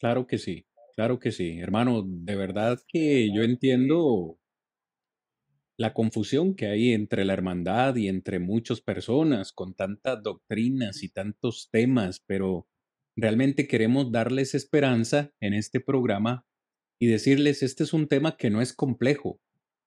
[0.00, 1.60] Claro que sí, claro que sí.
[1.60, 4.40] Hermano, de verdad que yo entiendo
[5.78, 11.08] la confusión que hay entre la hermandad y entre muchas personas con tantas doctrinas y
[11.08, 12.66] tantos temas, pero
[13.14, 16.44] realmente queremos darles esperanza en este programa
[16.98, 19.40] y decirles, este es un tema que no es complejo,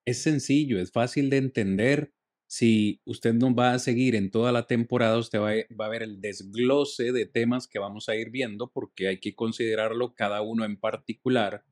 [0.06, 2.14] es sencillo, es fácil de entender.
[2.48, 6.22] Si usted nos va a seguir en toda la temporada, usted va a, ver el
[6.22, 10.78] desglose de temas que vamos a ir viendo porque hay que considerarlo cada uno en
[10.78, 11.66] particular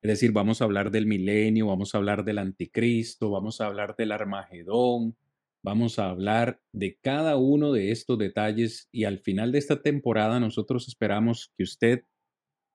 [0.00, 3.96] es decir, vamos a hablar del milenio, vamos a hablar del anticristo, vamos a hablar
[3.96, 5.16] del Armagedón,
[5.60, 10.38] vamos a hablar de cada uno de estos detalles y al final de esta temporada
[10.38, 12.04] nosotros esperamos que usted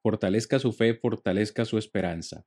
[0.01, 2.45] fortalezca su fe, fortalezca su esperanza.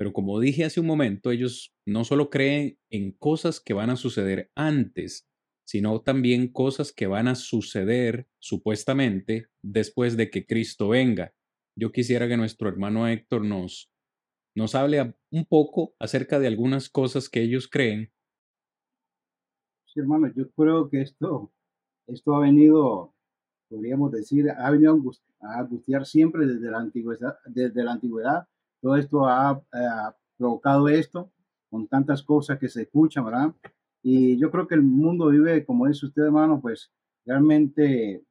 [0.00, 3.96] Pero como dije hace un momento, ellos no solo creen en cosas que van a
[3.96, 5.28] suceder antes,
[5.68, 11.34] sino también cosas que van a suceder supuestamente después de que Cristo venga.
[11.78, 13.92] Yo quisiera que nuestro hermano Héctor nos
[14.56, 18.10] nos hable un poco acerca de algunas cosas que ellos creen.
[19.84, 21.52] Sí, hermano, yo creo que esto,
[22.06, 23.12] esto ha venido,
[23.68, 24.98] podríamos decir, ha venido
[25.42, 27.36] a angustiar siempre desde la antigüedad.
[27.44, 28.48] Desde la antigüedad.
[28.80, 29.62] Todo esto ha,
[30.36, 31.30] provocado esto
[31.68, 33.54] con tantas cosas que se escuchan, ¿verdad?
[34.02, 36.90] Y yo creo que el mundo vive, como dice usted, hermano, pues
[37.26, 38.24] realmente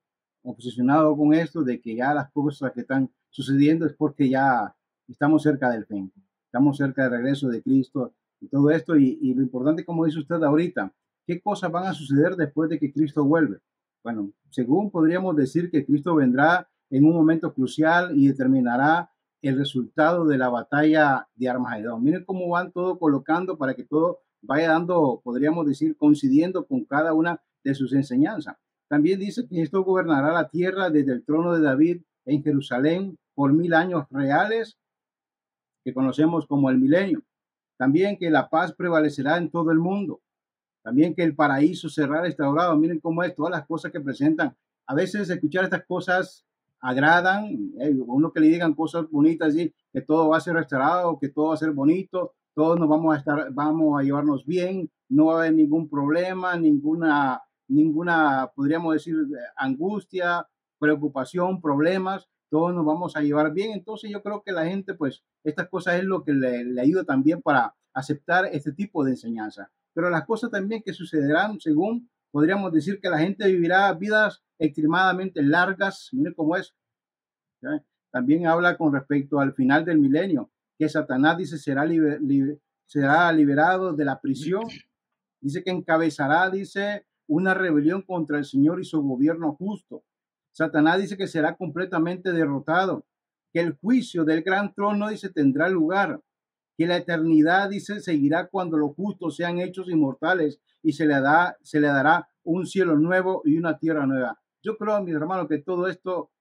[0.43, 4.75] obsesionado con esto, de que ya las cosas que están sucediendo es porque ya
[5.07, 6.11] estamos cerca del fin,
[6.45, 8.95] estamos cerca del regreso de Cristo y todo esto.
[8.95, 10.91] Y, lo importante, como dice usted ahorita,
[11.27, 13.59] ¿qué cosas van a suceder después de que Cristo vuelve?
[14.03, 20.25] Bueno, según podríamos decir que Cristo vendrá en un momento crucial y determinará el resultado
[20.25, 22.03] de la batalla de Armagedón.
[22.03, 27.13] Miren cómo van todo colocando para que todo vaya dando, podríamos decir, coincidiendo con cada
[27.13, 28.57] una de sus enseñanzas.
[28.89, 33.53] También dice que esto gobernará la tierra desde el trono de David en Jerusalén por
[33.53, 34.77] mil años reales
[35.83, 37.21] que conocemos como el milenio.
[37.77, 40.21] También que la paz prevalecerá en todo el mundo.
[40.83, 42.75] También que el paraíso será restaurado.
[42.77, 44.55] Miren cómo es, todas las cosas que presentan.
[44.87, 46.45] A veces escuchar estas cosas
[46.81, 51.17] agradan, eh, uno que le digan cosas bonitas, y que todo va a ser restaurado,
[51.19, 54.89] que todo va a ser bonito, todos nos vamos a estar, vamos a llevarnos bien,
[55.09, 59.15] no va a haber ningún problema, ninguna, ninguna, podríamos decir,
[59.55, 60.47] angustia,
[60.79, 63.71] preocupación, problemas todos nos vamos a llevar bien.
[63.71, 67.41] Entonces yo creo que la gente, pues, estas cosas es lo que le, ayuda también
[67.41, 69.71] para aceptar este tipo de enseñanza.
[69.93, 75.41] Pero las cosas también que sucederán, según podríamos decir que la gente vivirá vidas extremadamente
[75.41, 76.73] largas, miren cómo es.
[78.11, 81.87] También habla con respecto al final del milenio, que Satanás dice será,
[82.85, 84.63] será liberado de la prisión.
[85.41, 90.03] Dice que encabezará, dice, una rebelión contra el Señor y su gobierno justo.
[90.51, 93.05] Satanás dice que será completamente derrotado,
[93.53, 96.21] que el juicio del gran trono dice tendrá lugar,
[96.77, 101.57] que la eternidad dice seguirá cuando los justos sean hechos inmortales y se le, da,
[101.61, 104.39] se le dará un cielo nuevo y una tierra nueva.
[104.61, 106.31] Yo creo, mis hermanos, que todo esto,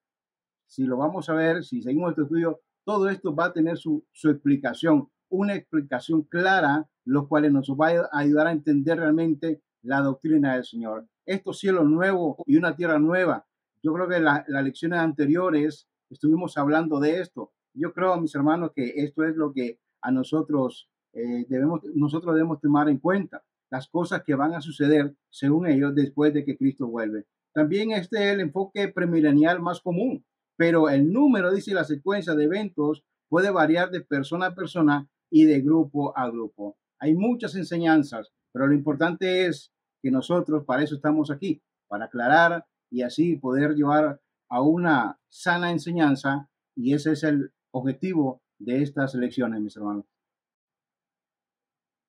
[0.67, 4.05] si lo vamos a ver, si seguimos este estudio, todo esto va a tener su,
[4.13, 10.01] su explicación, una explicación clara, lo cual nos va a ayudar a entender realmente la
[10.01, 11.07] doctrina del Señor.
[11.27, 13.47] Estos cielos nuevos y una tierra nueva
[13.83, 17.53] yo creo que las lecciones anteriores estuvimos hablando de esto.
[17.75, 22.61] Yo creo, mis hermanos, que esto es lo que a nosotros eh, debemos, nosotros debemos
[22.61, 26.87] tomar en cuenta, las cosas que van a suceder, según ellos, después de que Cristo
[26.87, 27.27] vuelve.
[27.55, 30.25] También este es el enfoque premilenial más común,
[30.57, 35.45] pero el número, dice la secuencia de eventos, puede variar de persona a persona y
[35.45, 36.77] de grupo a grupo.
[36.99, 42.67] Hay muchas enseñanzas, pero lo importante es que nosotros, para eso estamos aquí, para aclarar
[42.91, 49.15] y así poder llevar a una sana enseñanza y ese es el objetivo de estas
[49.15, 50.07] lecciones, mis hermanos.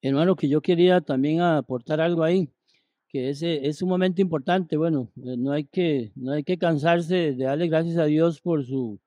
[0.02, 2.50] Hermano, que yo quería también aportar algo ahí,
[3.10, 4.78] que ese es un momento importante.
[4.78, 8.66] Bueno, eh, no hay que, no hay que cansarse de darle gracias a Dios por
[8.66, 9.00] su,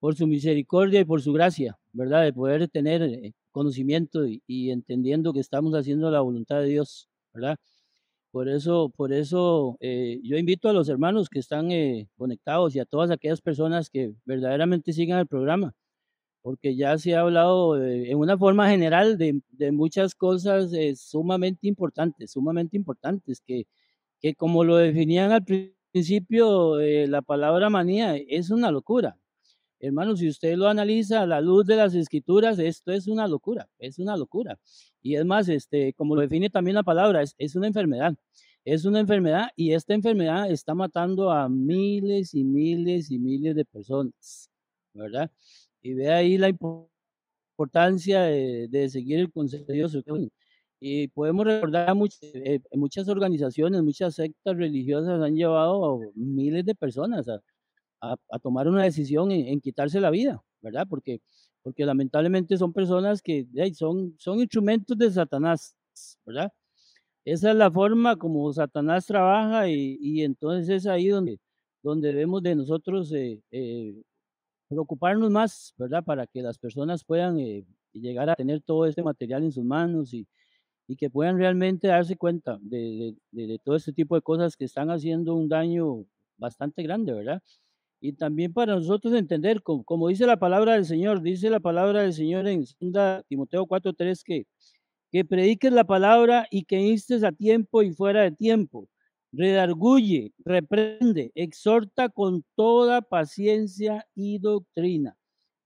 [0.00, 2.24] por su misericordia y por su gracia, ¿verdad?
[2.24, 7.56] De poder tener eh, conocimiento y, entendiendo que estamos haciendo la voluntad de Dios, ¿verdad?
[8.32, 11.68] Por eso, por eso eh, yo invito a los hermanos que están
[12.16, 15.74] conectados y a todas aquellas personas que verdaderamente sigan el programa,
[16.44, 21.66] porque ya se ha hablado eh, en una forma general de, de muchas cosas sumamente
[21.68, 23.66] importantes, sumamente importantes, que,
[24.20, 26.78] que como lo definían al principio,
[27.08, 29.18] la palabra manía es una locura.
[29.80, 33.68] hermano, si usted lo analiza a la luz de las escrituras, esto es una locura,
[33.78, 34.58] es una locura.
[35.02, 38.14] Y es más, este, como lo define también la palabra, es, es una enfermedad.
[38.64, 43.64] Es una enfermedad y esta enfermedad está matando a miles y miles y miles de
[43.66, 44.50] personas,
[44.94, 45.30] ¿verdad?
[45.84, 49.96] Y ve ahí la importancia de, de seguir el consejo de Dios.
[50.80, 56.74] Y podemos recordar muchas, eh, muchas organizaciones, muchas sectas religiosas han llevado a miles de
[56.74, 57.40] personas a,
[58.00, 60.86] a, tomar una decisión en, quitarse la vida, ¿verdad?
[60.88, 61.20] Porque,
[61.62, 65.76] porque lamentablemente son personas que son, son instrumentos de Satanás,
[66.26, 66.50] ¿verdad?
[67.24, 71.38] Esa es la forma como Satanás trabaja y, y entonces es ahí donde,
[71.82, 74.02] donde debemos de nosotros eh, eh,
[74.68, 76.04] preocuparnos más, ¿verdad?
[76.04, 80.14] Para que las personas puedan eh, llegar a tener todo este material en sus manos
[80.14, 80.26] y,
[80.88, 84.64] y que puedan realmente darse cuenta de, de, de, todo este tipo de cosas que
[84.64, 86.04] están haciendo un daño
[86.36, 87.42] bastante grande, ¿verdad?
[88.00, 92.02] Y también para nosotros entender, como, como dice la palabra del Señor, dice la palabra
[92.02, 92.64] del Señor en
[93.28, 94.46] Timoteo 4.3 que,
[95.10, 98.88] que prediques la palabra y que instes a tiempo y fuera de tiempo,
[99.36, 105.16] redarguye, reprende, exhorta con toda paciencia y doctrina.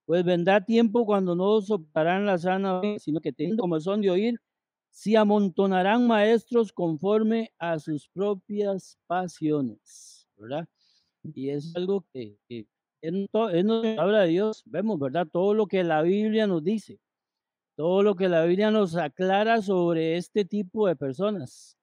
[0.06, 4.40] Pues vendrá tiempo cuando no soportarán la sana, sino que teniendo como son de oír,
[4.90, 10.66] se amontonarán maestros conforme a sus propias pasiones, ¿verdad?
[11.34, 12.66] Y es algo que, que
[13.02, 15.28] en, en la palabra de Dios vemos, ¿verdad?
[15.30, 17.00] Todo lo que la Biblia nos dice,
[17.76, 21.77] todo lo que la Biblia nos aclara sobre este tipo de personas.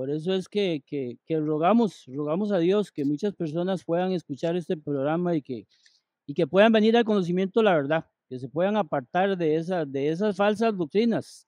[0.00, 0.82] Por eso es que,
[1.28, 6.96] rogamos, rogamos a Dios que muchas personas puedan escuchar este programa y que, puedan venir
[6.96, 11.46] al conocimiento de la verdad, que se puedan apartar de, esa, de esas falsas doctrinas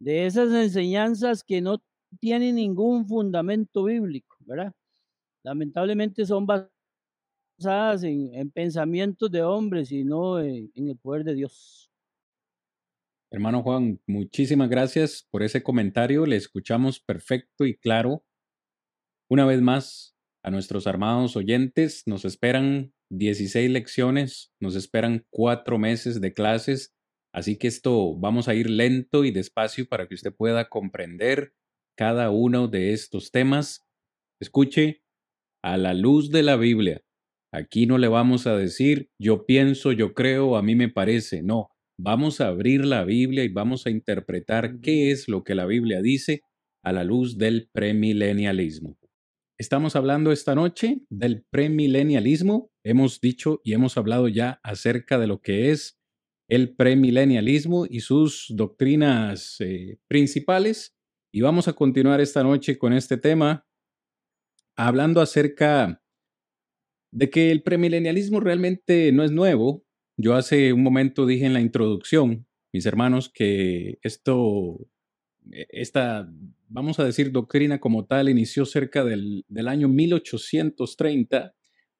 [0.00, 1.80] de esas enseñanzas que no
[2.18, 4.72] tienen ningún fundamento bíblico, ¿verdad?
[5.44, 11.93] Lamentablemente son basadas en, pensamientos de hombres y no en el poder de Dios.
[13.34, 16.24] Hermano Juan, muchísimas gracias por ese comentario.
[16.24, 18.24] Le escuchamos perfecto y claro.
[19.28, 26.20] Una vez más, a nuestros armados oyentes, nos esperan 16 lecciones, nos esperan cuatro meses
[26.20, 26.94] de clases
[27.34, 31.52] Así que esto vamos a ir lento y despacio para que usted pueda comprender
[31.98, 33.82] cada uno de estos temas.
[34.40, 35.02] Escuche,
[35.60, 37.02] a la luz de la Biblia.
[37.52, 41.42] Aquí no le vamos a decir yo pienso, yo creo, a mí me parece.
[41.42, 45.66] No, vamos a abrir la Biblia y vamos a interpretar qué es lo que la
[45.66, 46.42] Biblia dice
[46.82, 48.98] a la luz del premilenialismo.
[49.58, 52.70] Estamos hablando esta noche del premilenialismo.
[52.84, 56.00] Hemos dicho y hemos hablado ya acerca de lo que es
[56.48, 60.96] el premilenialismo y sus doctrinas eh, principales.
[61.32, 63.66] Y vamos a continuar esta noche con este tema,
[64.76, 66.02] hablando acerca
[67.12, 69.83] de que el premilenialismo realmente no es nuevo.
[70.16, 74.86] Yo hace un momento dije en la introducción, mis hermanos, que esto,
[75.50, 76.28] e, esta,
[76.68, 81.54] vamos a decir, doctrina como tal inició cerca del, del año 1830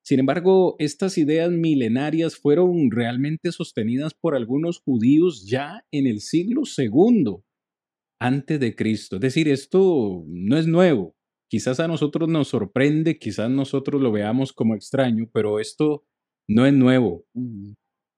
[0.05, 6.65] sin embargo, estas ideas milenarias fueron realmente sostenidas por algunos judíos ya en el siglo
[6.77, 7.37] II
[8.21, 9.17] antes de Cristo.
[9.17, 11.17] Es decir, esto no es nuevo.
[11.49, 16.05] Quizás a nosotros nos sorprende, quizás nosotros lo veamos como extraño, pero esto
[16.47, 17.25] no es nuevo.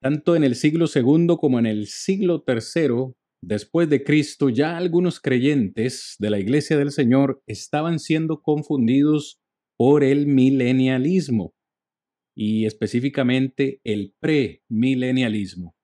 [0.00, 5.20] Tanto en el siglo II como en el siglo III después de Cristo, ya algunos
[5.20, 9.40] creyentes de la Iglesia del Señor estaban siendo confundidos
[9.76, 11.54] por el milenialismo
[12.36, 15.74] y específicamente el premilenialismo.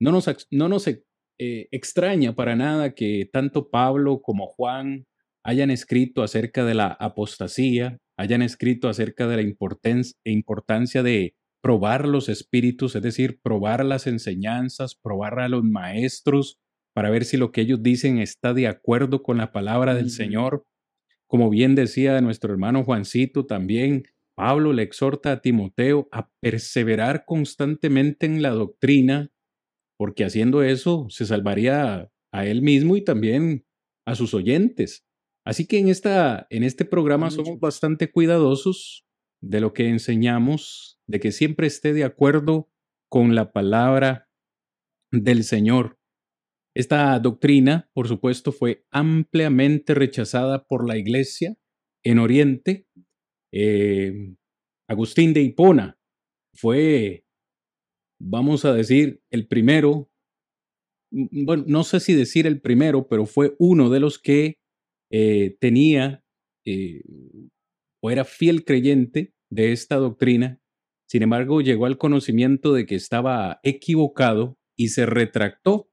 [0.00, 5.06] No nos, no nos eh, extraña para nada que tanto Pablo como Juan
[5.44, 9.42] hayan escrito acerca de la apostasía, hayan escrito acerca de la
[10.24, 16.58] importancia de probar los espíritus, es decir, probar las enseñanzas, probar a los maestros
[16.94, 20.64] para ver si lo que ellos dicen está de acuerdo con la palabra del Señor.
[21.26, 24.04] Como bien decía nuestro hermano Juancito también,
[24.34, 29.30] Pablo le exhorta a Timoteo a perseverar constantemente en la doctrina,
[29.98, 33.64] porque haciendo eso se salvaría a él mismo y también
[34.06, 35.04] a sus oyentes.
[35.44, 39.04] Así que en, esta, en este programa somos bastante cuidadosos
[39.42, 42.70] de lo que enseñamos, de que siempre esté de acuerdo
[43.08, 44.28] con la palabra
[45.10, 45.98] del Señor.
[46.74, 51.56] Esta doctrina, por supuesto, fue ampliamente rechazada por la Iglesia
[52.04, 52.86] en Oriente
[53.52, 54.34] eh,
[54.88, 55.98] Agustín de Hipona
[56.54, 57.24] fue,
[58.20, 60.10] vamos a decir, el primero,
[61.10, 64.58] bueno, no sé si decir el primero, pero fue uno de los que
[65.12, 66.24] eh, tenía
[66.64, 67.02] eh,
[68.02, 70.60] o era fiel creyente de esta doctrina.
[71.08, 75.90] Sin embargo, llegó al conocimiento de que estaba equivocado y se retractó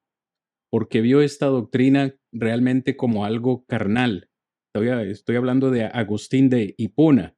[0.70, 4.30] porque vio esta doctrina realmente como algo carnal.
[4.74, 7.36] Estoy, hablando de Agustín de Hipona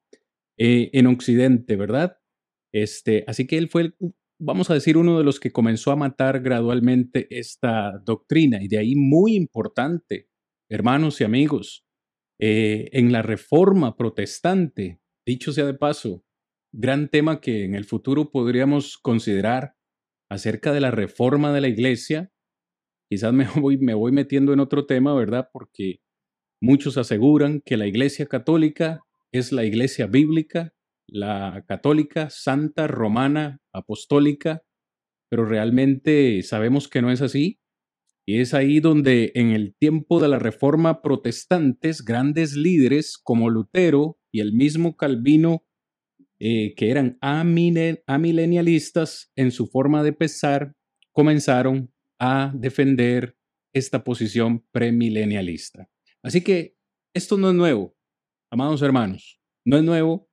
[0.58, 2.18] eh, en Occidente, ¿verdad?
[2.74, 3.94] Este, así que él fue,
[4.40, 8.80] vamos a decir, uno de los que comenzó a matar gradualmente esta doctrina y de
[8.80, 10.28] ahí muy importante,
[10.70, 11.86] hermanos y amigos,
[12.40, 16.24] eh, en la reforma protestante, dicho sea de paso,
[16.72, 19.76] gran tema que en el futuro podríamos considerar
[20.30, 22.32] acerca de la reforma de la iglesia.
[23.10, 25.50] Quizás me voy, me voy metiendo en otro tema, ¿verdad?
[25.52, 26.02] Porque
[26.62, 30.74] muchos aseguran que la iglesia católica es la iglesia bíblica,
[31.08, 34.64] la católica, santa, romana, apostólica,
[35.30, 37.60] pero realmente sabemos que no es así.
[38.30, 44.20] Y es ahí donde en el tiempo de la Reforma protestantes, grandes líderes como Lutero
[44.32, 45.66] y el mismo Calvino,
[46.40, 50.76] eh, que eran amilenialistas en su forma de pensar,
[51.12, 53.36] comenzaron a defender
[53.74, 55.90] esta posición premilenialista.
[56.22, 56.76] Así que
[57.16, 57.96] esto no es nuevo,
[58.52, 60.30] amados hermanos, no es nuevo,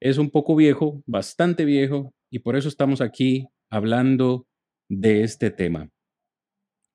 [0.00, 4.48] es un poco viejo, bastante viejo, y por eso estamos aquí hablando
[4.88, 5.90] de este tema.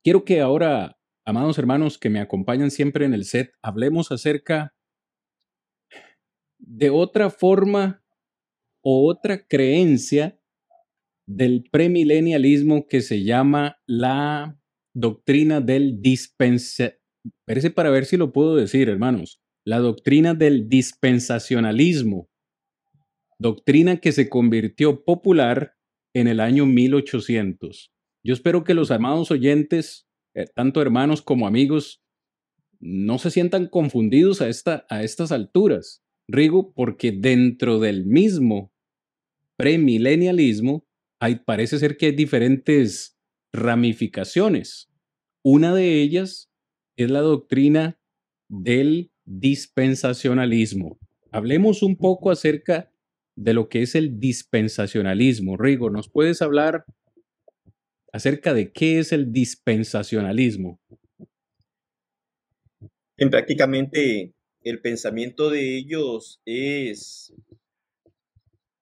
[0.08, 4.74] Quiero que ahora, amados hermanos que me acompañan siempre en el set, hablemos acerca
[6.58, 8.06] de otra forma
[8.82, 10.40] o otra creencia
[11.28, 14.58] del premilenialismo que se llama la
[14.96, 16.94] doctrina del dispensa.
[17.44, 19.42] Parece para ver si lo puedo decir, hermanos.
[19.66, 22.30] La doctrina del dispensacionalismo.
[23.40, 25.74] Doctrina que se convirtió popular
[26.14, 27.92] en el año 1800.
[28.24, 32.04] Yo espero que los amados oyentes, eh, tanto hermanos como amigos,
[32.80, 38.74] no se sientan confundidos a, esta, a estas alturas, Rigo, porque dentro del mismo
[39.56, 40.86] premilenialismo
[41.46, 43.18] parece ser que hay diferentes
[43.54, 44.90] ramificaciones.
[45.44, 46.52] Una de ellas
[46.98, 48.00] es la doctrina
[48.50, 51.00] del dispensacionalismo.
[51.32, 52.92] Hablemos un poco acerca
[53.36, 55.58] de lo que es el dispensacionalismo.
[55.58, 56.86] Rigo, ¿nos puedes hablar
[58.12, 60.80] acerca de qué es el dispensacionalismo.
[63.18, 67.34] En prácticamente el pensamiento de ellos es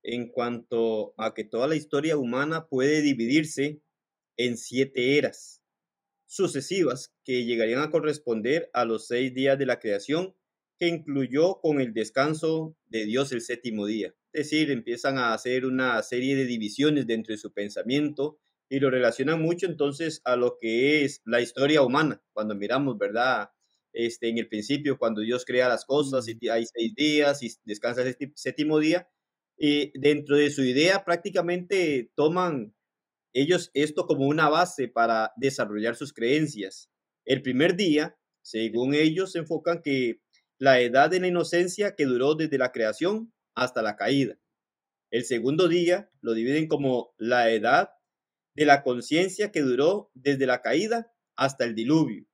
[0.03, 3.81] en cuanto a que toda la historia humana puede dividirse
[4.37, 5.63] en siete eras
[6.27, 10.35] sucesivas que llegarían a corresponder a los seis días de la creación
[10.77, 14.13] que incluyó con el descanso de Dios el séptimo día.
[14.33, 18.37] Es decir, empiezan a hacer una serie de divisiones dentro de su pensamiento
[18.69, 23.49] y lo relacionan mucho entonces a lo que es la historia humana, cuando miramos, ¿verdad?
[23.93, 28.01] Este, en el principio, cuando Dios crea las cosas, y hay seis días y descansa
[28.01, 29.07] el séptimo día,
[29.57, 32.75] y dentro de su idea prácticamente toman
[33.33, 36.89] ellos esto como una base para desarrollar sus creencias.
[37.25, 40.21] El primer día, según ellos, se enfocan que
[40.57, 44.37] la edad de la inocencia que duró desde la creación hasta la caída.
[45.11, 47.89] El segundo día lo dividen como la edad
[48.55, 52.25] de la conciencia que duró desde la caída hasta el diluvio.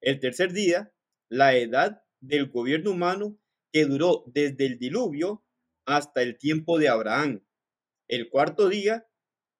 [0.00, 0.92] El tercer día,
[1.28, 3.38] la edad del gobierno humano
[3.72, 5.44] que duró desde el diluvio
[5.86, 7.44] hasta el tiempo de Abraham.
[8.08, 9.06] El cuarto día,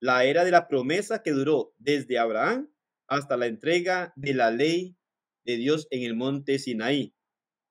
[0.01, 2.71] la era de la promesa que duró desde Abraham
[3.07, 4.97] hasta la entrega de la ley
[5.45, 7.15] de Dios en el monte Sinaí.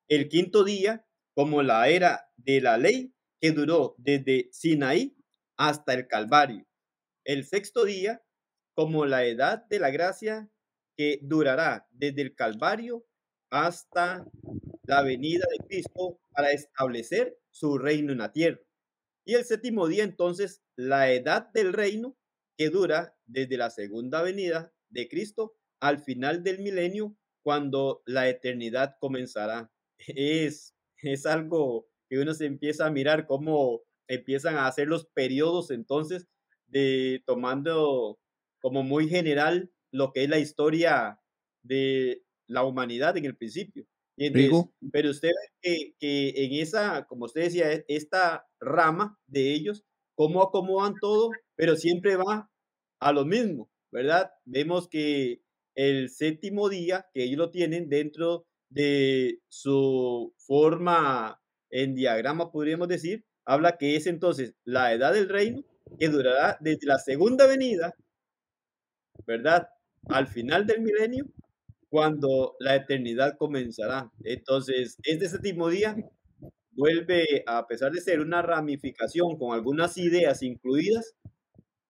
[0.07, 5.17] El quinto día, como la era de la ley que duró desde Sinaí
[5.57, 6.65] hasta el Calvario
[7.25, 8.23] el sexto día
[8.75, 10.49] como la edad de la gracia
[10.97, 13.05] que durará desde el Calvario
[13.49, 14.25] hasta
[14.83, 18.59] la venida de Cristo para establecer su reino en la tierra.
[19.25, 22.17] Y el séptimo día entonces la edad del reino
[22.57, 28.95] que dura desde la segunda venida de Cristo al final del milenio cuando la eternidad
[28.99, 29.71] comenzará.
[30.07, 35.71] Es, es algo que uno se empieza a mirar cómo empiezan a hacer los periodos
[35.71, 36.27] entonces
[36.71, 38.19] de tomando
[38.61, 41.19] como muy general lo que es la historia
[41.63, 43.85] de la humanidad en el principio.
[44.91, 45.29] pero usted
[45.63, 49.83] ve que, en esa, como usted decía, e, esta rama de ellos,
[50.15, 52.49] cómo acomodan todo, pero siempre va
[52.99, 54.31] a lo mismo, ¿verdad?
[54.45, 55.41] Vemos que
[55.75, 61.41] el séptimo día, que ellos lo tienen dentro de su forma
[61.71, 65.63] en diagrama, podríamos decir, habla que es entonces la edad del reino
[65.99, 67.95] que durará desde la segunda venida,
[69.25, 69.67] ¿verdad?
[70.09, 71.25] Al final del milenio,
[71.89, 74.11] cuando la eternidad comenzará.
[74.23, 75.95] Entonces, este séptimo día
[76.71, 81.15] vuelve, a pesar de ser una ramificación con algunas ideas incluidas,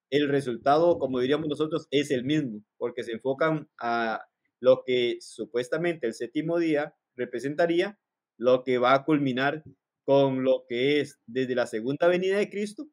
[0.10, 4.26] el resultado, como diríamos nosotros, es el mismo, porque se enfocan a
[4.60, 7.97] lo que supuestamente el séptimo día representaría,
[8.38, 9.64] lo que va a culminar
[10.04, 12.88] con lo que es desde la segunda venida de Cristo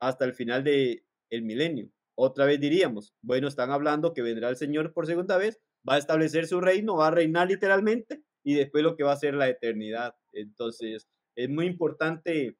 [0.00, 1.90] hasta el final del el milenio.
[2.14, 5.98] Otra vez diríamos, bueno, están hablando que vendrá el Señor por segunda vez, va a
[5.98, 9.48] establecer su reino, va a reinar literalmente y después lo que va a ser la
[9.48, 10.14] eternidad.
[10.32, 12.56] Entonces, es muy importante,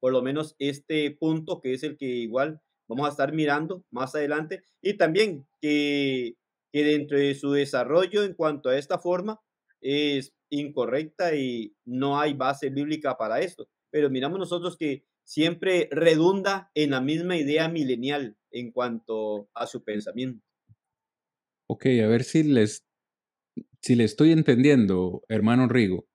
[0.00, 4.14] por lo menos este punto, que es el que igual vamos a estar mirando más
[4.14, 6.34] adelante, y también que,
[6.72, 9.40] que dentro de su desarrollo en cuanto a esta forma
[9.80, 13.68] es incorrecta y no hay base bíblica para esto.
[13.90, 19.84] Pero miramos nosotros que siempre redunda en la misma idea milenial en cuanto a su
[19.84, 20.42] pensamiento.
[21.68, 22.86] Ok, a ver si les,
[23.82, 26.08] si le estoy entendiendo, hermano Rigo.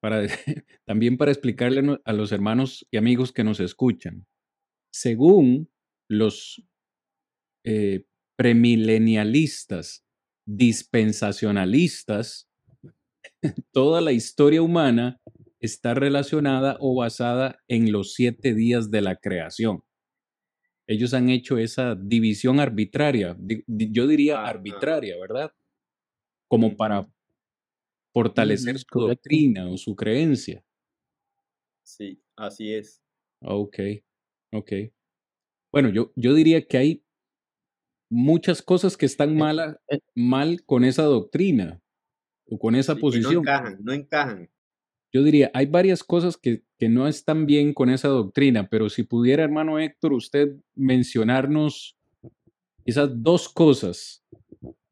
[0.00, 0.22] Para,
[0.86, 4.28] también para explicarle a los hermanos y amigos que nos escuchan.
[4.92, 5.72] Según
[6.08, 6.64] los
[7.64, 8.06] eh,
[8.36, 10.04] premilenialistas,
[10.46, 12.48] dispensacionalistas,
[13.72, 15.20] toda la historia humana
[15.64, 19.82] está relacionada o basada en los siete días de la creación.
[20.86, 23.36] Ellos han hecho esa división arbitraria,
[23.66, 25.50] yo diría arbitraria, ¿verdad?
[26.48, 27.10] Como para
[28.12, 30.62] fortalecer su doctrina o su creencia.
[31.82, 33.02] Sí, así es.
[33.40, 33.78] Ok,
[34.52, 34.72] ok.
[35.72, 37.04] Bueno, yo, yo diría que hay
[38.10, 39.36] muchas cosas que están
[39.88, 40.00] eh.
[40.14, 41.82] mal con esa doctrina
[42.46, 43.34] o con esa posición.
[43.34, 44.50] No encajan, no encajan.
[45.14, 49.04] Yo diría, hay varias cosas que, que no están bien con esa doctrina, pero si
[49.04, 51.96] pudiera, hermano Héctor, usted mencionarnos
[52.84, 54.24] esas dos cosas,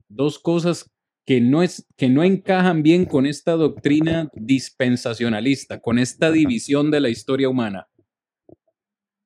[0.08, 0.88] dos cosas
[1.26, 7.00] que no, es, que no encajan bien con esta doctrina dispensacionalista, con esta división de
[7.00, 7.88] la historia humana.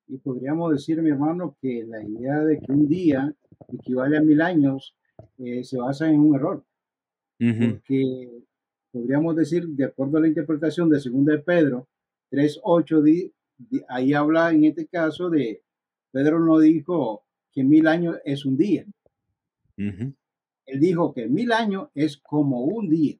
[0.09, 3.35] Y podríamos decir, mi hermano, que la idea de que un día
[3.71, 4.97] equivale a mil años
[5.37, 6.65] eh, se basa en un error
[7.39, 8.43] porque
[8.97, 11.87] podríamos decir, de acuerdo a la interpretación de 2 de Pedro
[12.31, 13.33] 3.8,
[13.89, 15.63] ahí habla en este caso de,
[16.11, 18.87] Pedro no dijo que mil años es un día.
[19.77, 23.19] Él dijo que mil años es como un día.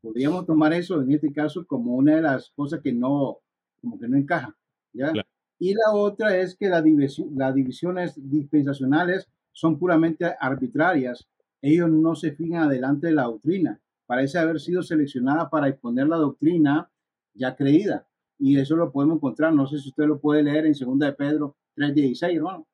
[0.00, 3.40] Podríamos tomar eso en este caso como una de las cosas que no,
[3.82, 4.56] como que no encaja.
[4.94, 5.12] ¿ya?
[5.58, 11.28] Y la otra es que la división, las divisiones dispensacionales son puramente arbitrarias
[11.62, 13.80] ellos no se fijan adelante de la doctrina.
[14.06, 16.90] Parece haber sido seleccionada para exponer la doctrina
[17.34, 18.08] ya creída.
[18.38, 19.52] Y eso lo podemos encontrar.
[19.52, 22.66] No sé si usted lo puede leer en 2 de Pedro 3.16, hermano.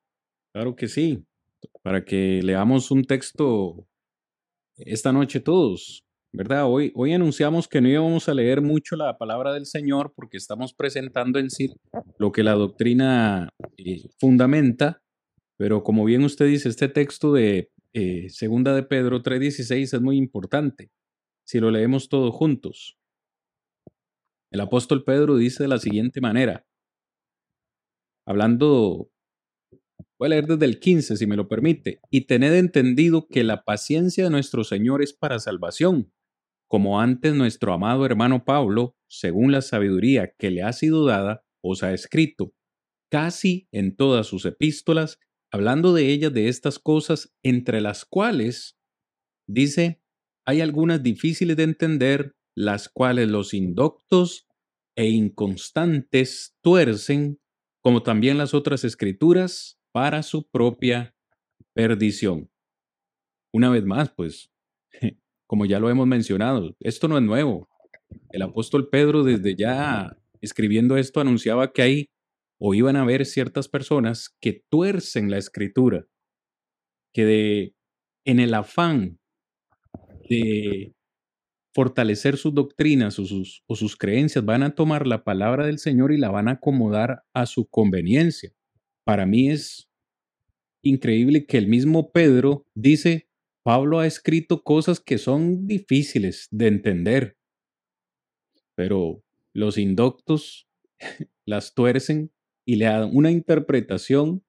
[0.53, 1.25] Claro que sí.
[1.83, 3.87] Para que leamos un texto
[4.77, 6.67] esta noche todos, ¿verdad?
[6.67, 10.75] Hoy, hoy anunciamos que no íbamos a leer mucho la palabra del Señor porque estamos
[10.75, 11.73] presentando en sí
[12.19, 15.03] lo que la doctrina eh, fundamenta,
[15.57, 20.17] pero como bien usted dice, este texto de eh, segunda de Pedro 3.16 es muy
[20.17, 20.91] importante,
[21.45, 22.99] si lo leemos todos juntos.
[24.51, 26.67] El apóstol Pedro dice de la siguiente manera,
[28.27, 29.11] hablando,
[30.19, 33.65] voy a leer desde el 15 si me lo permite, y tened entendido que la
[33.65, 36.13] paciencia de nuestro Señor es para salvación,
[36.69, 41.83] como antes nuestro amado hermano Pablo, según la sabiduría que le ha sido dada, os
[41.83, 42.55] ha escrito,
[43.11, 45.19] casi en todas sus epístolas,
[45.51, 48.79] hablando de ellas, de estas cosas, entre las cuales,
[49.47, 50.02] dice,
[50.45, 54.47] hay algunas difíciles de entender, las cuales los indoctos
[54.97, 57.41] e inconstantes tuercen,
[57.81, 61.15] como también las otras escrituras, para su propia
[61.75, 62.51] perdición.
[63.53, 64.51] Una vez más, pues,
[65.47, 67.69] como ya lo hemos mencionado, esto no es nuevo.
[68.31, 72.11] El apóstol Pedro desde ya escribiendo esto anunciaba que hay
[72.59, 76.07] o iban a haber ciertas personas que tuercen la escritura,
[77.13, 77.75] que de,
[78.25, 79.19] en el afán
[80.33, 80.95] de
[81.75, 86.13] fortalecer sus doctrinas o sus, o sus creencias, van a tomar la palabra del Señor
[86.13, 88.53] y la van a acomodar a su conveniencia.
[89.05, 89.89] Para mí es
[90.83, 93.29] increíble que el mismo Pedro dice,
[93.63, 97.37] Pablo ha escrito cosas que son difíciles de entender,
[98.75, 99.23] pero
[99.55, 100.67] los indoctos
[101.47, 102.31] las tuercen
[102.67, 104.43] y le dan una interpretación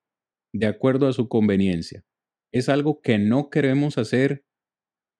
[0.53, 2.03] de acuerdo a su conveniencia.
[2.51, 4.45] Es algo que no queremos hacer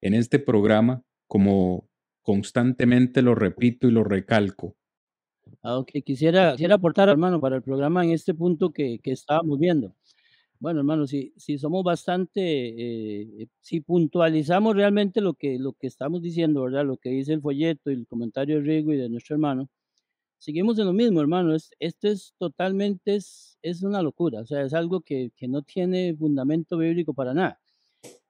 [0.04, 1.88] en este programa, como
[2.24, 4.76] constantemente lo repito y lo recalco.
[5.62, 9.60] Aunque ah, quisiera, quisiera aportar, hermano, para el programa en este punto que, que estábamos
[9.60, 9.96] viendo.
[10.60, 16.22] Bueno, hermano, si, si somos bastante, eh, si puntualizamos realmente lo que, lo que estamos
[16.22, 16.86] diciendo, ¿verdad?
[16.86, 19.70] Lo que dice el folleto y el comentario de Rigo y de nuestro hermano,
[20.38, 21.56] seguimos en lo mismo, hermano.
[21.56, 24.42] Es, esto es totalmente, es, es una locura.
[24.42, 27.63] O sea, es algo que, que no tiene fundamento bíblico para nada.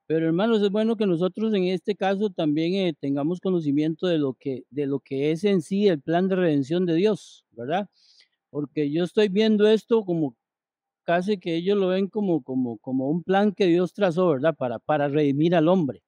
[0.08, 4.34] Pero hermanos, es bueno que nosotros en este caso también eh, tengamos conocimiento de lo,
[4.34, 7.88] que, de lo que es en sí el plan de redención de Dios, ¿verdad?
[8.50, 10.36] Porque yo estoy viendo esto como
[11.04, 14.56] casi que ellos lo ven como, como, como un plan que Dios trazó, ¿verdad?
[14.56, 16.04] Para, para redimir al hombre.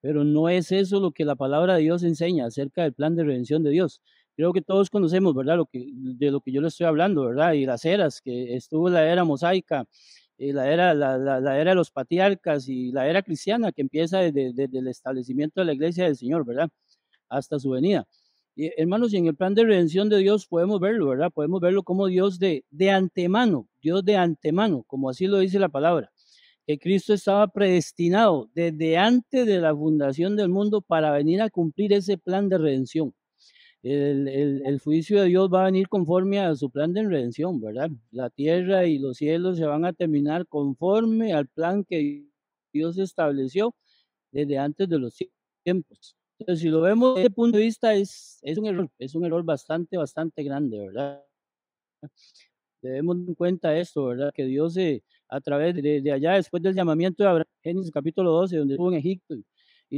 [0.00, 3.24] Pero no es eso lo que la palabra de Dios enseña acerca del plan de
[3.24, 4.00] redención de Dios.
[4.36, 5.56] Creo que todos conocemos, ¿verdad?
[5.56, 7.52] Lo que, de lo que yo le estoy hablando, ¿verdad?
[7.54, 9.86] Y las eras, que estuvo la era mosaica,
[10.38, 14.20] y la, era, la, la, era de los patriarcas y la era cristiana que empieza
[14.20, 16.70] desde, desde, el establecimiento de la iglesia del Señor, ¿verdad?
[17.28, 18.06] Hasta su venida.
[18.54, 21.32] Y, hermanos, y en el plan de redención de Dios podemos verlo, ¿verdad?
[21.32, 25.68] Podemos verlo como Dios de, de antemano, Dios de antemano, como así lo dice la
[25.68, 26.12] palabra,
[26.66, 31.92] que Cristo estaba predestinado desde antes de la fundación del mundo para venir a cumplir
[31.92, 33.12] ese plan de redención
[33.90, 37.60] el, el, el, juicio de Dios va a venir conforme a su plan de redención,
[37.60, 37.90] ¿verdad?
[38.10, 42.26] La tierra y los cielos se van a terminar conforme al plan que
[42.72, 43.74] Dios estableció
[44.32, 45.16] desde antes de los
[45.64, 46.16] tiempos.
[46.38, 49.24] Entonces, si lo vemos desde ese punto de vista, es, es un error, es un
[49.24, 51.24] error bastante, bastante grande, ¿verdad?
[52.80, 54.32] Debemos en cuenta esto, ¿verdad?
[54.32, 58.30] Que Dios, eh, a través de, de, allá, después del llamamiento de Abraham, Génesis capítulo
[58.32, 59.44] 12, donde estuvo en Egipto, y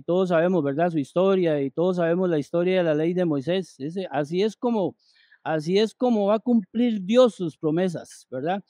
[0.03, 0.91] todos sabemos, ¿verdad?
[0.91, 3.77] Su historia y todos sabemos la historia de la ley de Moisés.
[4.11, 4.95] Así es como,
[5.43, 8.63] así es como va a cumplir Dios sus promesas, ¿verdad?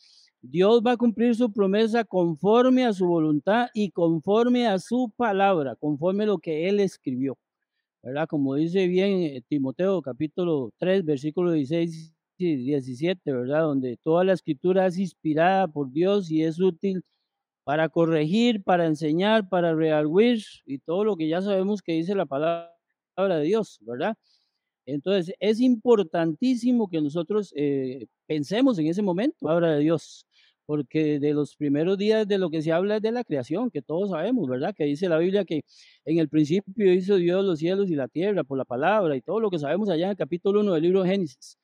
[0.42, 5.76] Dios va a cumplir su promesa conforme a su voluntad y conforme a su palabra,
[5.76, 7.36] conforme a lo que él escribió,
[8.02, 8.26] ¿verdad?
[8.28, 13.62] Como dice bien eh, Timoteo capítulo 3, versículo 16 y 17, ¿verdad?
[13.62, 17.02] Donde toda la escritura es inspirada por Dios y es útil
[17.70, 22.26] para corregir, para enseñar, para rearguir y todo lo que ya sabemos que dice la
[22.26, 22.74] palabra
[23.16, 24.16] de Dios, ¿verdad?
[24.86, 30.26] Entonces, es importantísimo que nosotros eh, pensemos en ese momento, palabra de Dios,
[30.66, 33.82] porque de los primeros días de lo que se habla es de la creación, que
[33.82, 34.74] todos sabemos, ¿verdad?
[34.74, 35.62] Que dice la Biblia que
[36.04, 39.38] en el principio hizo Dios los cielos y la tierra por la palabra y todo
[39.38, 41.56] lo que sabemos allá en el capítulo 1 del libro de Génesis.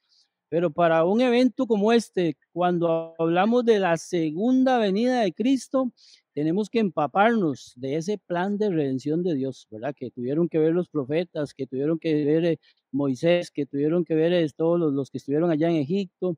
[0.48, 5.92] Pero para un evento como este, cuando hablamos de la segunda venida de Cristo,
[6.34, 9.94] tenemos que empaparnos de ese plan de redención de Dios, ¿verdad?
[9.96, 12.58] Que tuvieron que ver los profetas, que tuvieron que ver eh,
[12.92, 16.36] Moisés, que tuvieron que ver eh, todos los, que estuvieron allá en Egipto,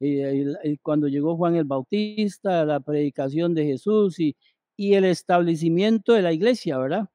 [0.00, 4.36] y, cuando llegó Juan el Bautista, la predicación de Jesús y,
[4.76, 7.08] y el establecimiento de la iglesia, ¿verdad?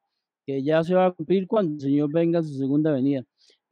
[0.46, 3.24] Que ya se va a cumplir cuando el Señor venga a su segunda venida.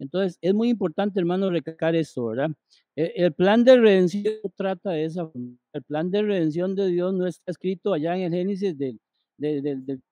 [0.02, 2.49] Entonces, es muy importante, hermano, recalcar esto, ¿verdad?
[2.95, 5.32] E, el, plan de redención trata de esa
[5.74, 8.99] El plan de redención de Dios no está escrito allá en el Génesis del,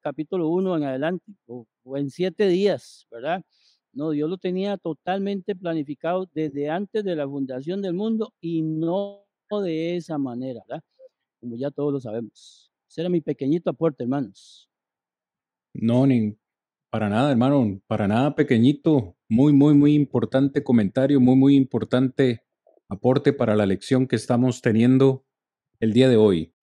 [0.02, 3.44] capítulo 1 en adelante, o, o, en siete días, ¿verdad?
[3.92, 9.26] No, Dios lo tenía totalmente planificado desde antes de la fundación del mundo y no
[9.64, 10.84] de esa manera, ¿verdad?
[11.40, 12.72] Como ya todos lo sabemos.
[12.88, 14.70] Ese era mi pequeñito aporte, hermanos.
[15.74, 16.38] No, ni,
[16.90, 19.16] para nada, hermano, para nada pequeñito.
[19.30, 22.44] Muy, muy, muy importante comentario, muy, muy importante
[22.90, 25.26] aporte para la lección que estamos teniendo
[25.80, 26.54] el día de hoy.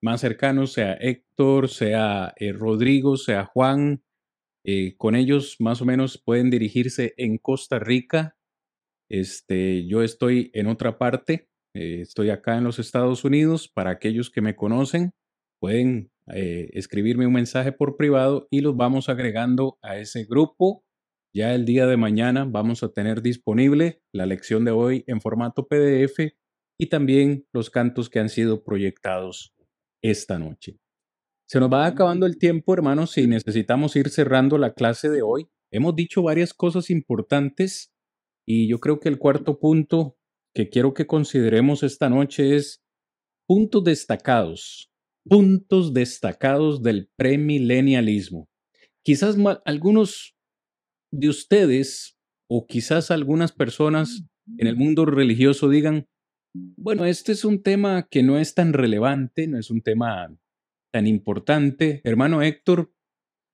[0.00, 4.02] más cercano, sea Héctor, sea eh, Rodrigo, sea Juan.
[4.64, 8.36] Eh, con ellos más o menos pueden dirigirse en Costa Rica.
[9.10, 13.68] Este, yo estoy en otra parte, estoy acá en los Estados Unidos.
[13.68, 15.12] Para aquellos que me conocen,
[15.60, 20.83] pueden escribirme un mensaje por privado y los vamos agregando a ese grupo
[21.34, 25.66] ya el día de mañana vamos a tener disponible la lección de hoy en formato
[25.66, 26.34] PDF
[26.78, 29.54] y también los cantos que han sido proyectados
[30.02, 30.78] esta noche.
[31.46, 35.48] Se nos va acabando el tiempo, hermanos, y necesitamos ir cerrando la clase de hoy.
[35.70, 37.92] Hemos dicho varias cosas importantes
[38.46, 40.16] y yo creo que el cuarto punto
[40.54, 42.82] que quiero que consideremos esta noche es
[43.46, 44.94] puntos destacados
[45.28, 48.48] puntos destacados del premilenialismo.
[49.02, 50.33] Quizás algunos
[51.18, 52.16] de ustedes
[52.48, 54.24] o quizás algunas personas
[54.58, 56.06] en el mundo religioso digan,
[56.54, 60.28] bueno, este es un tema que no es tan relevante, no es un tema
[60.92, 62.00] tan importante.
[62.04, 62.92] Hermano Héctor,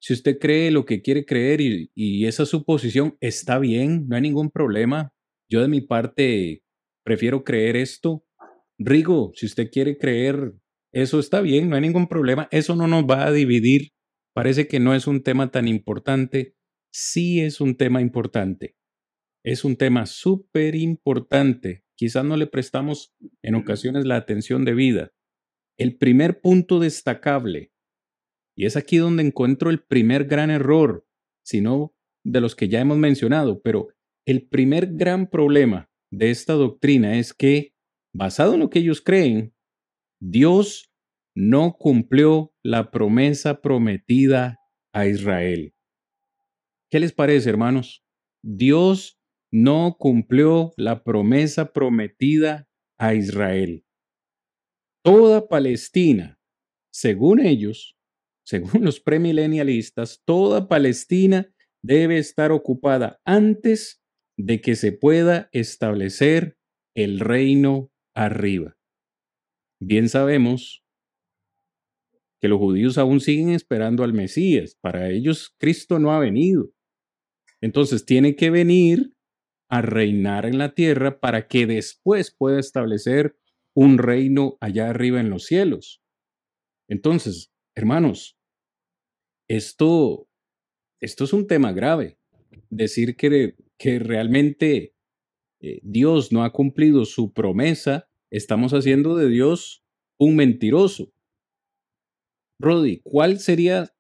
[0.01, 4.17] si usted cree lo que quiere creer y, esa es su posición, está bien, no
[4.17, 5.13] hay ningún problema.
[5.49, 6.63] Yo de mi parte
[7.05, 8.25] prefiero creer esto.
[8.79, 10.55] Rigo, si usted quiere creer
[10.93, 12.49] eso, está bien, no hay ningún problema.
[12.51, 13.93] Eso no nos va a dividir.
[14.35, 16.55] Parece que no es un tema tan importante.
[16.93, 18.77] Sí es un tema importante.
[19.45, 21.85] Es un tema súper importante.
[21.97, 25.13] Quizás no le prestamos en ocasiones la atención debida.
[25.79, 27.73] El primer punto destacable,
[28.57, 31.07] y es aquí donde encuentro el primer gran error,
[31.43, 33.89] sino de los que ya hemos mencionado, pero
[34.27, 37.75] el primer gran problema de esta doctrina es que,
[38.13, 39.55] basado en lo que ellos creen,
[40.21, 40.93] Dios
[41.35, 44.59] no cumplió la promesa prometida
[44.93, 45.73] a Israel.
[46.91, 48.05] ¿Qué les parece, hermanos?
[48.43, 49.21] Dios
[49.53, 52.69] no cumplió la promesa prometida
[52.99, 53.85] a Israel.
[55.05, 56.41] Toda Palestina,
[56.93, 57.97] según ellos,
[58.45, 64.03] según los premilenialistas, toda Palestina debe estar ocupada antes
[64.37, 66.59] de que se pueda establecer
[66.97, 68.77] el reino arriba.
[69.81, 70.85] Bien sabemos
[72.41, 74.77] que los judíos aún siguen esperando al Mesías.
[74.81, 76.73] Para ellos Cristo no ha venido.
[77.63, 79.15] Entonces tiene que venir
[79.69, 83.37] a reinar en la tierra para que después pueda establecer
[83.75, 86.03] un reino allá arriba en los cielos.
[86.89, 88.37] Entonces, hermanos,
[89.49, 90.29] esto,
[91.01, 92.19] esto es un tema grave.
[92.69, 94.95] Decir que, que realmente
[95.61, 99.85] eh, Dios no ha cumplido su promesa, estamos haciendo de Dios
[100.19, 101.13] un mentiroso.
[102.61, 103.95] Rodi, ¿cuál sería,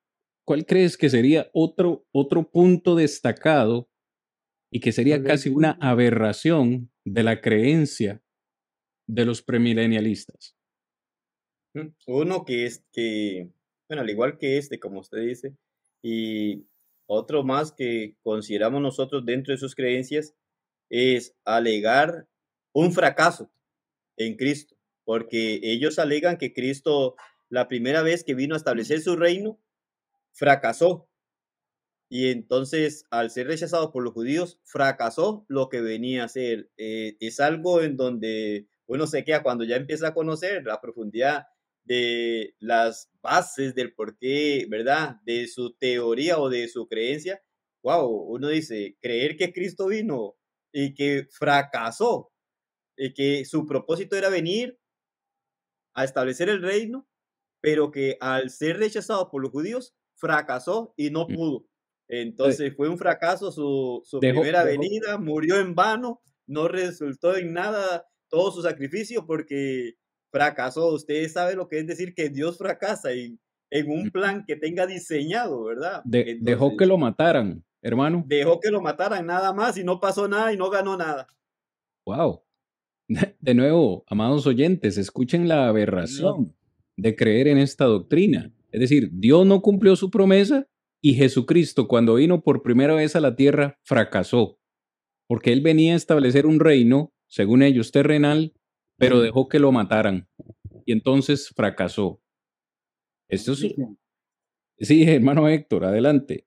[0.51, 3.89] cuál crees que sería otro, otro punto destacado
[4.69, 8.21] y que sería casi una aberración de la creencia
[9.07, 10.57] de los premilenialistas.
[11.73, 13.53] Mm, uno que es que,
[13.89, 15.57] bueno, al igual que este, como usted dice,
[16.03, 16.67] y
[17.09, 20.35] otro más que consideramos nosotros dentro de sus creencias
[20.91, 22.27] es alegar
[22.75, 23.53] un fracaso
[24.17, 24.75] en Cristo,
[25.05, 27.15] porque ellos alegan que Cristo,
[27.49, 29.61] la primera vez que vino a establecer su reino,
[30.33, 31.11] fracasó
[32.13, 36.69] y entonces, al ser rechazado por los judíos, fracasó lo que venía a ser.
[36.77, 41.45] Eh, es algo en donde uno se queda cuando ya empieza a conocer la profundidad
[41.85, 45.19] de las bases del porqué, ¿verdad?
[45.25, 47.43] De su teoría o de su creencia.
[47.85, 50.35] Wow, uno dice, creer que Cristo vino
[50.73, 52.33] y que fracasó,
[52.97, 54.79] y que su propósito era venir
[55.95, 57.09] a establecer el reino,
[57.61, 61.35] pero que al ser rechazado por los judíos, fracasó y no mm.
[61.35, 61.67] pudo.
[62.09, 68.51] Entonces fue un fracaso su, primera venida, murió en vano, no resultó en nada todo
[68.51, 69.95] su sacrificio porque
[70.33, 70.93] fracasó.
[70.93, 73.39] Ustedes saben lo que es decir que Dios fracasa en,
[73.71, 76.03] en un plan que tenga diseñado, ¿verdad?
[76.05, 78.25] dejó que lo mataran, hermano.
[78.27, 81.29] Dejó que lo mataran nada más y no pasó nada y no ganó nada.
[82.05, 82.43] Wow.
[83.41, 86.57] De nuevo, amados oyentes, escuchen la aberración
[86.97, 88.53] de creer en esta doctrina.
[88.71, 90.67] Es decir, Dios no cumplió su promesa
[91.03, 94.59] y Jesucristo, cuando vino por primera vez a la tierra, fracasó,
[95.27, 98.53] porque él venía a establecer un reino, según ellos, terrenal,
[98.97, 100.29] pero dejó que lo mataran.
[100.85, 102.21] Y entonces fracasó.
[103.29, 103.75] Esto es...
[104.79, 106.47] Sí, hermano Héctor, adelante.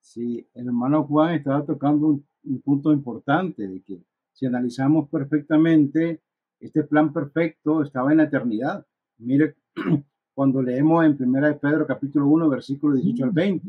[0.00, 4.02] Sí, el hermano Juan estaba tocando un, un punto importante, de que
[4.32, 6.22] si analizamos perfectamente,
[6.60, 8.86] este plan perfecto estaba en la eternidad.
[9.18, 9.56] Mire,
[10.34, 13.68] cuando leemos en 1 Pedro capítulo 1, versículo 18 al 20,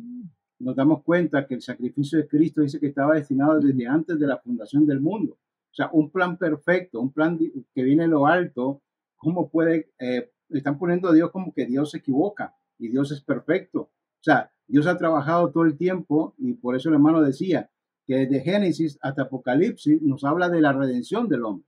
[0.59, 4.25] nos damos cuenta que el sacrificio de Cristo dice que estaba destinado desde antes de
[4.25, 5.33] la fundación del mundo.
[5.33, 8.81] O sea, un plan perfecto, un plan que viene de lo alto,
[9.15, 13.21] ¿cómo puede, eh, están poniendo a Dios como que Dios se equivoca y Dios es
[13.21, 13.81] perfecto?
[13.81, 17.69] O sea, Dios ha trabajado todo el tiempo y por eso el hermano decía
[18.07, 21.67] que desde Génesis hasta Apocalipsis nos habla de la redención del hombre.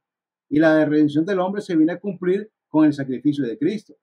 [0.50, 3.96] Y la redención del hombre se viene a cumplir con el sacrificio de Cristo.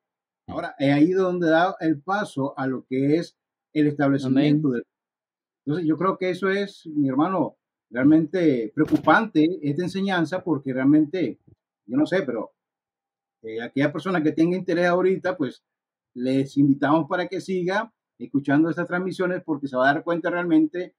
[0.47, 3.37] Ahora, es ahí donde da el paso a lo que es
[3.73, 4.85] el establecimiento del...
[5.65, 7.57] Entonces yo creo que eso es, mi hermano,
[7.91, 11.41] realmente preocupante esta enseñanza porque realmente,
[11.87, 12.53] yo no sé, pero
[13.43, 15.63] eh, aquella persona que tenga interés ahorita, pues
[16.15, 20.95] les invitamos para que siga escuchando estas transmisiones porque se va a dar cuenta realmente,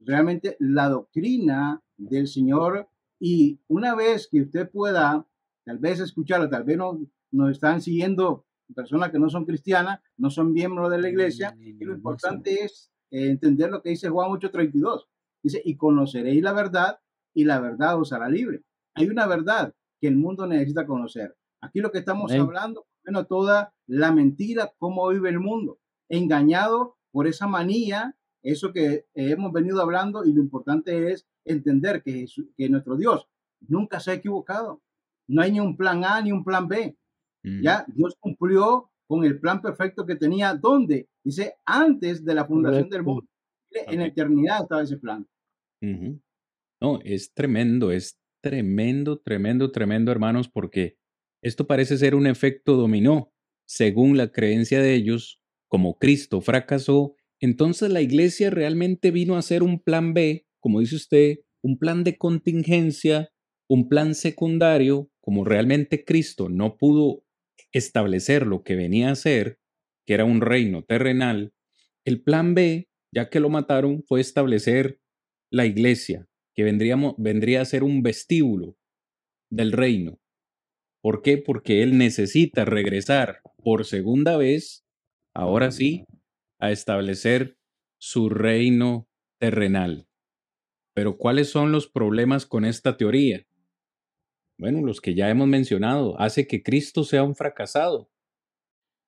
[0.00, 2.88] realmente la doctrina del Señor.
[3.20, 5.26] Y una vez que usted pueda
[5.64, 7.00] tal vez escucharla, tal vez no,
[7.30, 11.84] nos están siguiendo personas que no son cristianas, no son miembros de la iglesia, y
[11.84, 15.06] lo importante es eh, entender lo que dice Juan 8:32.
[15.42, 16.98] Dice, y conoceréis la verdad,
[17.34, 18.62] y la verdad os hará libre.
[18.94, 21.36] Hay una verdad que el mundo necesita conocer.
[21.60, 27.26] Aquí lo que estamos hablando, bueno, toda la mentira, cómo vive el mundo, engañado por
[27.26, 32.96] esa manía, eso que hemos venido hablando, y lo importante es entender que, que nuestro
[32.96, 33.28] Dios
[33.60, 34.82] nunca se ha equivocado.
[35.26, 36.96] No hay ni un plan A ni un plan B.
[37.42, 37.62] Mm.
[37.62, 40.54] Ya Dios cumplió con el plan perfecto que tenía.
[40.54, 41.08] ¿Dónde?
[41.24, 43.26] Dice, antes de la fundación del mundo.
[43.70, 45.26] En la eternidad estaba ese plan.
[46.80, 50.96] No, es tremendo, es tremendo, tremendo, tremendo, hermanos, porque
[51.42, 53.32] esto parece ser un efecto dominó.
[53.66, 59.62] Según la creencia de ellos, como Cristo fracasó, entonces la iglesia realmente vino a ser
[59.62, 63.30] un plan B, como dice usted, un plan de contingencia,
[63.68, 67.24] un plan secundario, como realmente Cristo no pudo
[67.72, 69.58] establecer lo que venía a ser,
[70.06, 71.52] que era un reino terrenal,
[72.04, 75.00] el plan B, ya que lo mataron, fue establecer
[75.50, 78.76] la iglesia, que vendría a ser un vestíbulo
[79.50, 80.18] del reino.
[81.02, 81.38] ¿Por qué?
[81.38, 84.84] Porque él necesita regresar por segunda vez,
[85.34, 86.04] ahora sí,
[86.58, 87.56] a establecer
[88.00, 89.08] su reino
[89.38, 90.06] terrenal.
[90.94, 93.46] Pero ¿cuáles son los problemas con esta teoría?
[94.58, 98.10] Bueno, los que ya hemos mencionado, hace que Cristo sea un fracasado.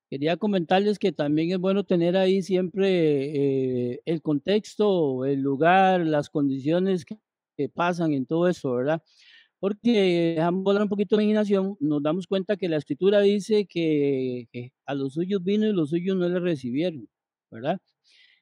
[0.09, 6.31] Quería comentarles que también es bueno tener ahí siempre eh, el contexto, el lugar, las
[6.31, 7.19] condiciones que,
[7.75, 9.03] pasan en todo eso, ¿verdad?
[9.59, 14.49] Porque dejamos volar un poquito de imaginación, nos damos cuenta que la escritura dice que,
[14.87, 17.07] a los suyos vino y los suyos no le recibieron,
[17.51, 17.79] ¿verdad?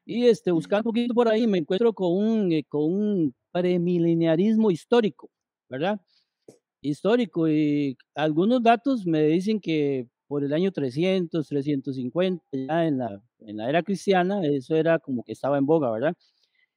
[0.07, 4.71] Y este, buscando un poquito por ahí me encuentro con un, eh, con un premileniarismo
[4.71, 5.31] histórico,
[5.69, 6.01] ¿verdad?
[6.91, 13.23] Histórico y algunos datos me dicen que por el año 300, 350, ya en la,
[13.41, 16.15] en la era cristiana, eso era como que estaba en boga, ¿verdad?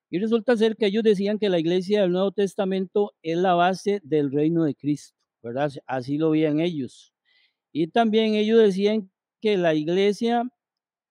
[0.10, 4.02] Y resulta ser que ellos decían que la iglesia del Nuevo Testamento es la base
[4.04, 5.72] del reino de Cristo, ¿verdad?
[5.88, 7.14] Así lo veían ellos.
[7.74, 10.44] Y también ellos decían que la iglesia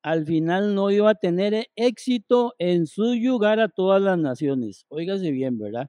[0.02, 4.86] al final no iba a tener éxito en su lugar a todas las naciones.
[4.88, 5.88] Óigase bien, ¿verdad?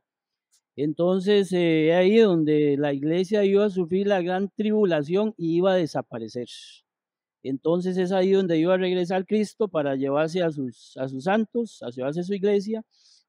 [0.76, 5.76] Entonces, eh, ahí donde la iglesia iba a sufrir la gran tribulación y iba a
[5.76, 6.48] desaparecer.
[7.44, 11.82] Entonces es ahí donde iba a regresar Cristo para llevarse a sus, a sus santos,
[11.82, 12.84] a llevarse a su iglesia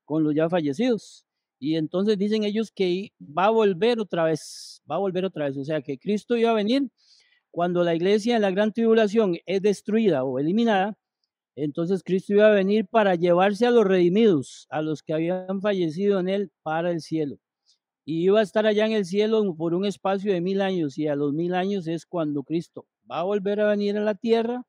[0.04, 1.24] con los ya fallecidos.
[1.58, 5.56] Y entonces dicen ellos que va a volver otra vez, va a volver otra vez.
[5.56, 6.90] O sea que Cristo iba a venir
[7.50, 10.98] cuando la iglesia en la gran tribulación es destruida o eliminada.
[11.56, 16.20] Entonces Cristo iba a venir para llevarse a los redimidos, a los que habían fallecido
[16.20, 17.36] en él para el cielo.
[18.04, 21.06] Y iba a estar allá en el cielo por un espacio de mil años y
[21.08, 24.64] a los mil años es cuando Cristo va a volver a venir a la tierra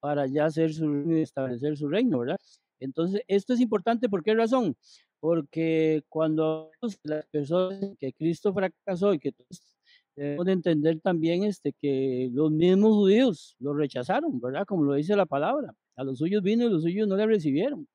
[0.00, 2.38] para ya hacer su establecer su reino, ¿verdad?
[2.80, 4.76] Entonces, esto es importante, ¿por qué razón?
[5.20, 6.70] Porque cuando
[7.04, 9.32] las personas que Cristo fracasó y que
[10.16, 14.66] debemos de entender también este, que los mismos judíos lo rechazaron, ¿verdad?
[14.66, 15.74] Como lo dice la palabra.
[15.96, 17.86] A los suyos vino y los suyos no le recibieron.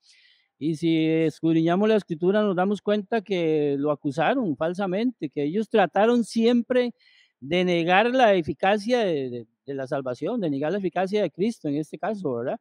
[0.58, 6.24] Y si escudriñamos la escritura nos damos cuenta que lo acusaron falsamente, que ellos trataron
[6.24, 6.94] siempre
[7.40, 11.98] de negar la eficacia de, la salvación, de negar la eficacia de Cristo en este
[11.98, 12.60] caso, ¿verdad?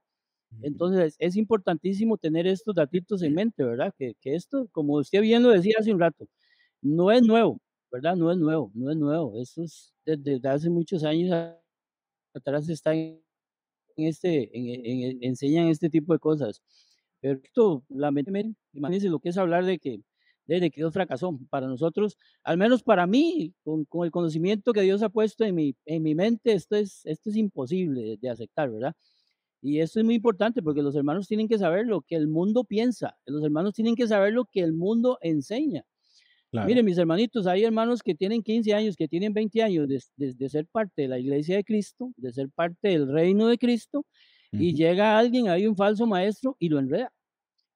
[0.62, 3.93] Entonces es importantísimo tener estos datitos en mente, ¿verdad?
[3.99, 6.26] Que, que, esto, como usted bien lo decía hace un rato,
[6.82, 7.61] no es nuevo,
[7.91, 8.16] ¿verdad?
[8.16, 9.41] No es nuevo, no es nuevo.
[9.41, 11.34] Esto es desde, hace muchos años
[12.34, 13.20] atrás está en
[14.07, 16.62] este, en, enseñan este tipo de cosas.
[17.20, 20.01] Pero esto, lamentablemente, imagínense lo que es hablar de que,
[20.46, 21.38] de, que Dios fracasó.
[21.51, 25.55] Para nosotros, al menos para mí, con, con, el conocimiento que Dios ha puesto en
[25.55, 28.94] mi, en mi mente, esto es, esto es imposible de aceptar, ¿verdad?
[29.61, 32.64] Y esto es muy importante porque los hermanos tienen que saber lo que el mundo
[32.64, 35.84] piensa, los hermanos tienen que saber lo que el mundo enseña.
[36.51, 40.66] Miren, mis hermanitos, hay hermanos que tienen 15 años, que tienen 20 años de, ser
[40.66, 44.07] parte de la iglesia de Cristo, de ser parte del reino de Cristo,
[44.51, 47.12] y llega alguien, hay un falso maestro y lo enreda.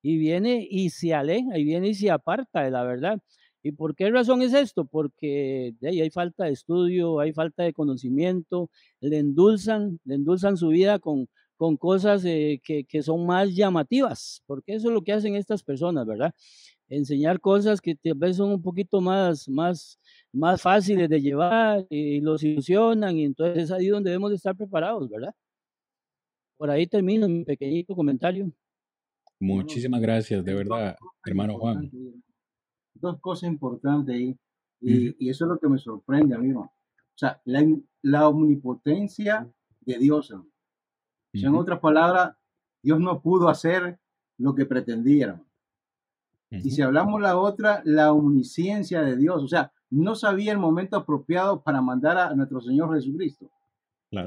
[0.03, 3.21] Y viene y se aleja, y viene y se aparta de la verdad.
[3.63, 4.87] ¿Y por qué razón es esto?
[4.87, 8.71] Porque de ahí hay falta de estudio, hay falta de conocimiento,
[9.01, 14.43] le endulzan, le endulzan su vida con, con cosas eh, que, que, son más llamativas,
[14.47, 16.35] porque eso es lo que hacen estas personas, ¿verdad?
[16.93, 19.99] Enseñar cosas que tal vez son un poquito más, más,
[20.33, 25.09] más fáciles de llevar y los ilusionan y entonces es ahí donde debemos estar preparados,
[25.09, 25.35] ¿verdad?
[26.59, 28.53] Por ahí termino mi pequeñito comentario.
[29.41, 31.91] Muchísimas gracias, de verdad, hermano Juan.
[32.95, 34.37] Dos cosas importantes ahí,
[34.81, 36.71] y, eso es lo que me sorprende a mí, O
[37.17, 37.65] sea, la,
[38.03, 40.45] la omnipotencia de Dios, O
[41.35, 42.37] sea, en otras palabras,
[42.83, 43.99] Dios no pudo hacer
[44.39, 44.67] lo que
[46.53, 46.73] pretendía.
[46.73, 50.97] Y si hablamos la otra, la omnisciencia de Dios, o sea, no sabía el momento
[50.97, 53.51] apropiado para mandar a nuestro Señor Jesucristo.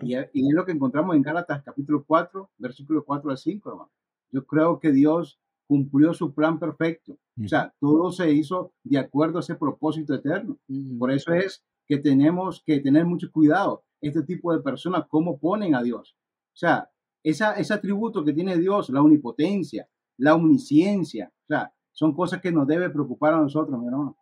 [0.02, 3.92] Y, es lo que encontramos en Gálatas capítulo 4, versículo 4 al 5, hermano.
[4.32, 7.18] Yo creo que Dios cumplió su plan perfecto.
[7.44, 10.58] O sea, todo se hizo de acuerdo a ese propósito eterno.
[10.98, 13.84] Por eso es que tenemos que tener mucho cuidado.
[14.02, 16.16] Este tipo de personas, cómo ponen a Dios.
[16.54, 16.90] O sea,
[17.24, 22.52] esa, ese atributo que tiene Dios, la omnipotencia, la omnisciencia, o sea, son cosas que
[22.52, 24.18] nos debe preocupar a nosotros, mi hermano.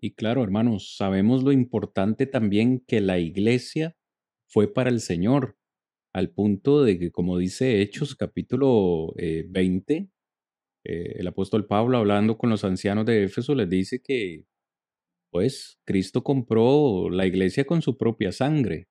[0.00, 3.96] Y claro, hermanos, sabemos lo importante también que la iglesia
[4.48, 5.56] fue para el Señor,
[6.14, 10.08] al punto de que, como dice Hechos capítulo 20, eh,
[10.84, 14.46] eh, el apóstol Pablo hablando con los ancianos de Éfeso les dice que,
[15.30, 18.88] pues, Cristo compró la iglesia con su propia sangre.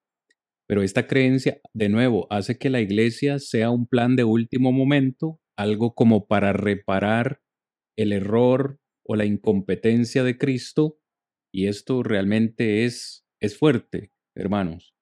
[0.68, 5.40] Pero esta creencia, de nuevo, hace que la iglesia sea un plan de último momento
[5.58, 7.42] algo como para reparar
[7.98, 11.00] el error o la incompetencia de Cristo
[11.54, 14.96] y esto realmente es, es fuerte, hermanos,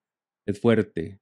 [0.46, 1.20] es fuerte.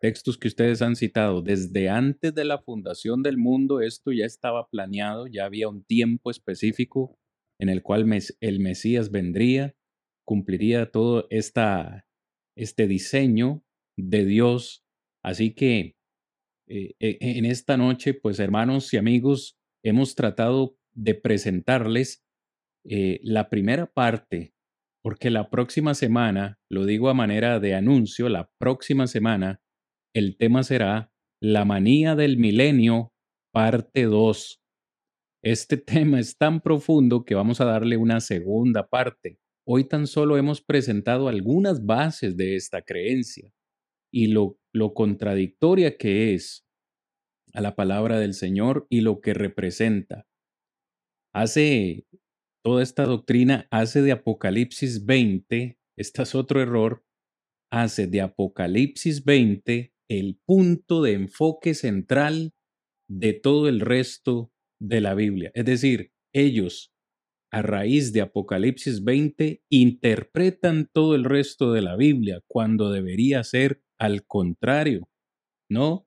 [0.00, 4.68] Textos que ustedes han citado, desde antes de la fundación del mundo, esto ya estaba
[4.68, 7.18] planeado, ya había un tiempo específico
[7.58, 8.08] en el cual
[8.40, 9.74] el Mesías vendría,
[10.24, 12.06] cumpliría todo esta,
[12.56, 13.64] este diseño
[13.96, 14.84] de Dios.
[15.24, 15.96] Así que
[16.68, 22.24] eh, e, en esta noche, pues hermanos y amigos, hemos tratado de presentarles
[22.84, 24.54] eh, la primera parte,
[25.02, 29.60] porque la próxima semana, lo digo a manera de anuncio, la próxima semana
[30.14, 33.12] el tema será la manía del milenio,
[33.52, 34.60] parte 2.
[35.42, 39.38] Este tema es tan profundo que vamos a darle una segunda parte.
[39.66, 43.52] Hoy tan solo hemos presentado algunas bases de esta creencia
[44.10, 46.66] y lo, lo contradictoria que es
[47.54, 50.26] a la palabra del Señor y lo que representa.
[51.34, 52.06] Hace
[52.64, 57.04] toda esta doctrina, hace de Apocalipsis 20, este es otro error,
[57.70, 62.54] hace de Apocalipsis 20 el punto de enfoque central
[63.08, 65.50] de todo el resto de la Biblia.
[65.54, 66.92] Es decir, ellos,
[67.50, 73.82] a raíz de Apocalipsis 20, interpretan todo el resto de la Biblia cuando debería ser
[73.98, 75.08] al contrario,
[75.68, 76.06] ¿no?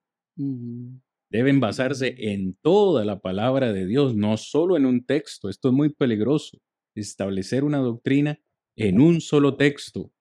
[1.31, 5.49] deben basarse en toda la palabra de Dios, no solo en un texto.
[5.49, 6.57] Esto es muy peligroso,
[6.93, 8.39] establecer una doctrina
[8.75, 10.11] en un solo texto.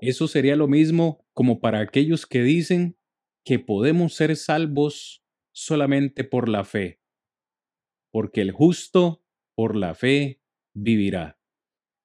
[0.00, 2.96] Eso sería lo mismo como para aquellos que dicen
[3.44, 7.00] que podemos ser salvos solamente por la fe,
[8.12, 9.24] porque el justo
[9.56, 10.40] por la fe
[10.74, 11.38] vivirá.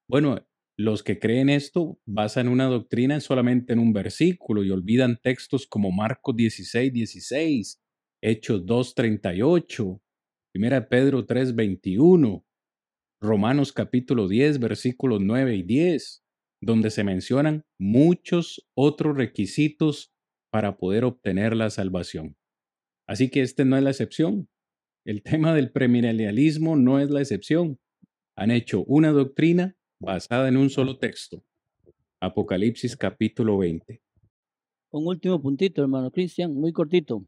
[0.10, 0.47] Bueno,
[0.78, 5.92] los que creen esto basan una doctrina solamente en un versículo y olvidan textos como
[5.92, 7.82] Marcos 16, 16,
[8.22, 10.00] Hechos 2.38,
[10.54, 12.46] Primera Pedro 3.21,
[13.20, 16.24] Romanos capítulo 10, versículos 9 y 10,
[16.62, 20.14] donde se mencionan muchos otros requisitos
[20.52, 22.36] para poder obtener la salvación.
[23.08, 24.48] Así que este no es la excepción.
[25.06, 27.80] El tema del premilenialismo no es la excepción.
[28.36, 31.44] Han hecho una doctrina basada en un solo texto.
[32.20, 34.02] Apocalipsis capítulo 20.
[34.92, 37.26] Un último puntito, hermano Cristian, muy cortito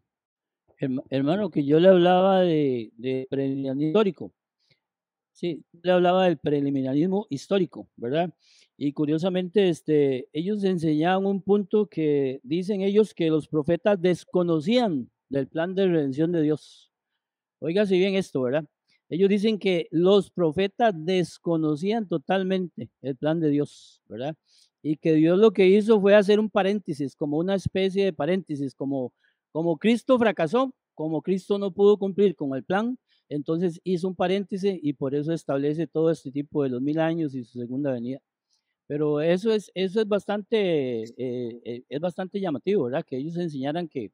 [1.10, 4.34] hermano, que yo le hablaba de, de preliminarismo histórico.
[5.32, 8.34] Sí, le hablaba del preliminarismo histórico, ¿verdad?
[8.78, 15.48] Y curiosamente, este, ellos enseñaban un punto que dicen ellos que los profetas desconocían del
[15.48, 16.92] plan de redención de Dios.
[17.60, 18.66] Oiga si bien esto, ¿verdad?
[19.10, 24.36] Ellos dicen que los profetas desconocían totalmente el plan de Dios, ¿verdad?
[24.82, 28.76] Y que Dios lo que hizo fue hacer un paréntesis, como una especie de paréntesis,
[28.76, 29.14] como
[29.52, 32.98] como Cristo fracasó, como Cristo no pudo cumplir con el plan,
[33.30, 37.36] entonces hizo un paréntesis y por eso establece todo este tipo de los mil años
[37.36, 38.20] y su segunda venida.
[38.88, 43.06] Pero eso es, eso es bastante, eh, eh, es bastante llamativo, ¿verdad?
[43.06, 44.12] Que ellos enseñaran que,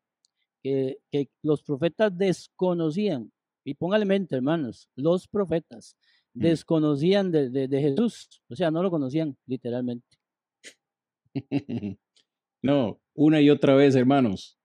[0.63, 3.31] que, los profetas desconocían,
[3.65, 5.97] y póngale mente, hermanos, los profetas
[6.33, 6.41] mm.
[6.41, 10.07] desconocían de, de Jesús, o sea, no lo conocían literalmente.
[12.63, 14.57] No, una y otra vez, hermanos,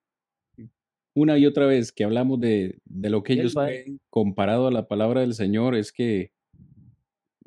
[1.15, 4.89] una y otra vez que hablamos de, de lo que ellos creen comparado a la
[4.89, 6.33] palabra del Señor es que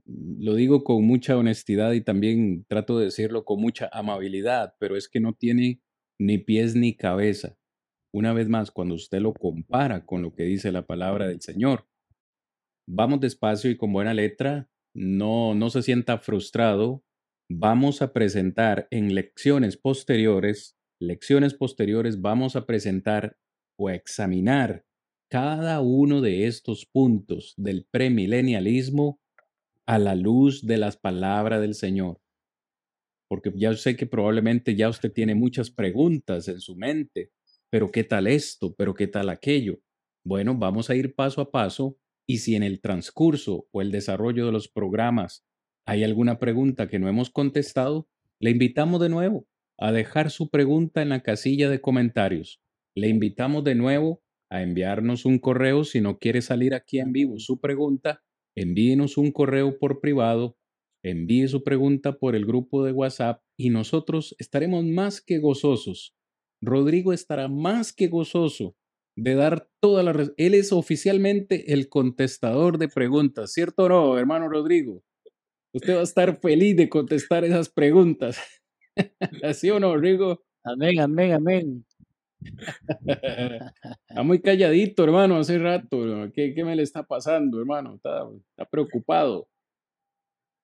[0.06, 5.10] lo digo con mucha honestidad y también trato de decirlo con mucha amabilidad, pero es
[5.10, 5.82] que no tiene
[6.20, 7.58] ni pies ni cabeza.
[8.14, 11.88] Una vez más, cuando usted lo compara con lo que dice la palabra del Señor.
[12.88, 17.04] Vamos despacio y con buena letra, no, no se sienta frustrado.
[17.50, 23.38] Vamos a presentar en lecciones posteriores lecciones posteriores vamos a presentar
[23.78, 24.86] o examinar
[25.30, 29.20] cada uno de estos puntos del premilenialismo
[29.86, 32.22] a la luz de las palabras del Señor.
[33.28, 37.32] Porque ya sé que probablemente ya usted tiene muchas preguntas en su mente,
[37.74, 38.76] pero ¿qué tal esto?
[38.76, 39.80] ¿Pero qué tal aquello?
[40.24, 41.98] Bueno, vamos a ir paso a paso
[42.28, 45.44] y si en el transcurso o el desarrollo de los programas
[45.88, 48.08] hay alguna pregunta que no hemos contestado,
[48.40, 49.48] le invitamos de nuevo
[49.80, 52.62] a dejar su pregunta en la casilla de comentarios.
[52.96, 54.22] Le invitamos de nuevo
[54.52, 58.22] a enviarnos un correo si no quiere salir aquí en vivo su pregunta,
[58.56, 60.60] envíenos un correo por privado,
[61.02, 66.16] envíe su pregunta por el grupo de WhatsApp y nosotros estaremos más que gozosos.
[66.64, 68.76] Rodrigo estará más que gozoso
[69.16, 70.32] de dar todas las...
[70.38, 75.04] Él es oficialmente el contestador de preguntas, ¿cierto o no, hermano Rodrigo?
[75.74, 78.38] Usted va a estar feliz de contestar esas preguntas.
[79.44, 80.44] ¿Así o no, Rodrigo?
[80.64, 81.86] Amén, amén, amén.
[84.10, 86.32] Está muy calladito, hermano, hace rato.
[86.34, 87.96] ¿Qué, qué me le está pasando, hermano?
[87.96, 89.48] Está, está preocupado.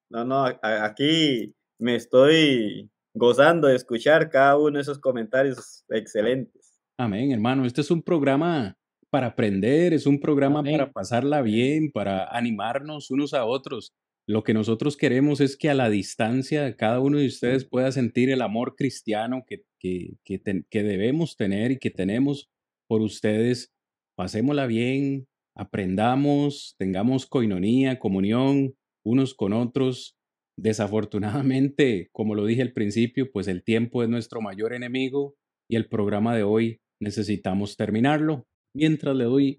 [0.10, 6.80] No, no, aquí me estoy gozando de escuchar cada uno de esos comentarios excelentes.
[6.98, 7.66] Amén, hermano.
[7.66, 8.78] Este es un programa
[9.10, 13.94] para aprender, es un programa para pasarla bien, para animarnos unos a otros.
[14.28, 18.30] Lo que nosotros queremos es que a la distancia cada uno de ustedes pueda sentir
[18.30, 22.52] el amor cristiano que, que, debemos tener y que tenemos
[22.88, 23.74] por ustedes.
[24.16, 30.16] Pasémosla bien, aprendamos, tengamos coinonía, comunión unos con otros.
[30.62, 35.36] Desafortunadamente, como lo dije al principio, pues el tiempo es nuestro mayor enemigo
[35.70, 38.46] y el programa de hoy necesitamos terminarlo.
[38.76, 39.58] Mientras le doy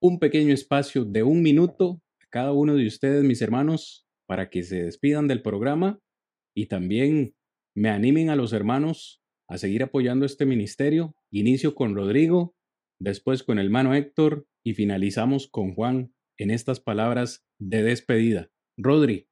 [0.00, 2.00] un pequeño espacio de un minuto
[2.30, 5.98] cada uno de ustedes, mis hermanos, para que se despidan del programa
[6.56, 7.34] y también
[7.76, 11.14] me animen a los hermanos a seguir apoyando este ministerio.
[11.30, 12.54] Inicio con Rodrigo,
[13.00, 18.48] después con el hermano Héctor y finalizamos con Juan en estas palabras de despedida.
[18.78, 19.29] Rodri.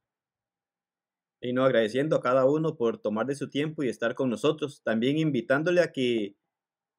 [1.41, 4.83] Y no agradeciendo a cada uno por tomar de su tiempo y estar con nosotros,
[4.83, 6.35] también invitándole a que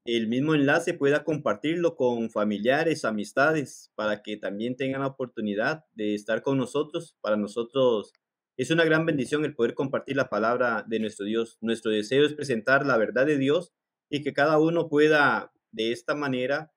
[0.06, 6.16] el mismo enlace pueda compartirlo con familiares, amistades, para que también tengan la oportunidad de
[6.16, 7.18] estar con nosotros.
[7.22, 8.14] Para nosotros
[8.58, 11.58] es una gran bendición el poder compartir la palabra de nuestro Dios.
[11.62, 13.74] Nuestro deseo es presentar la verdad de Dios
[14.10, 16.72] y que cada uno pueda de esta manera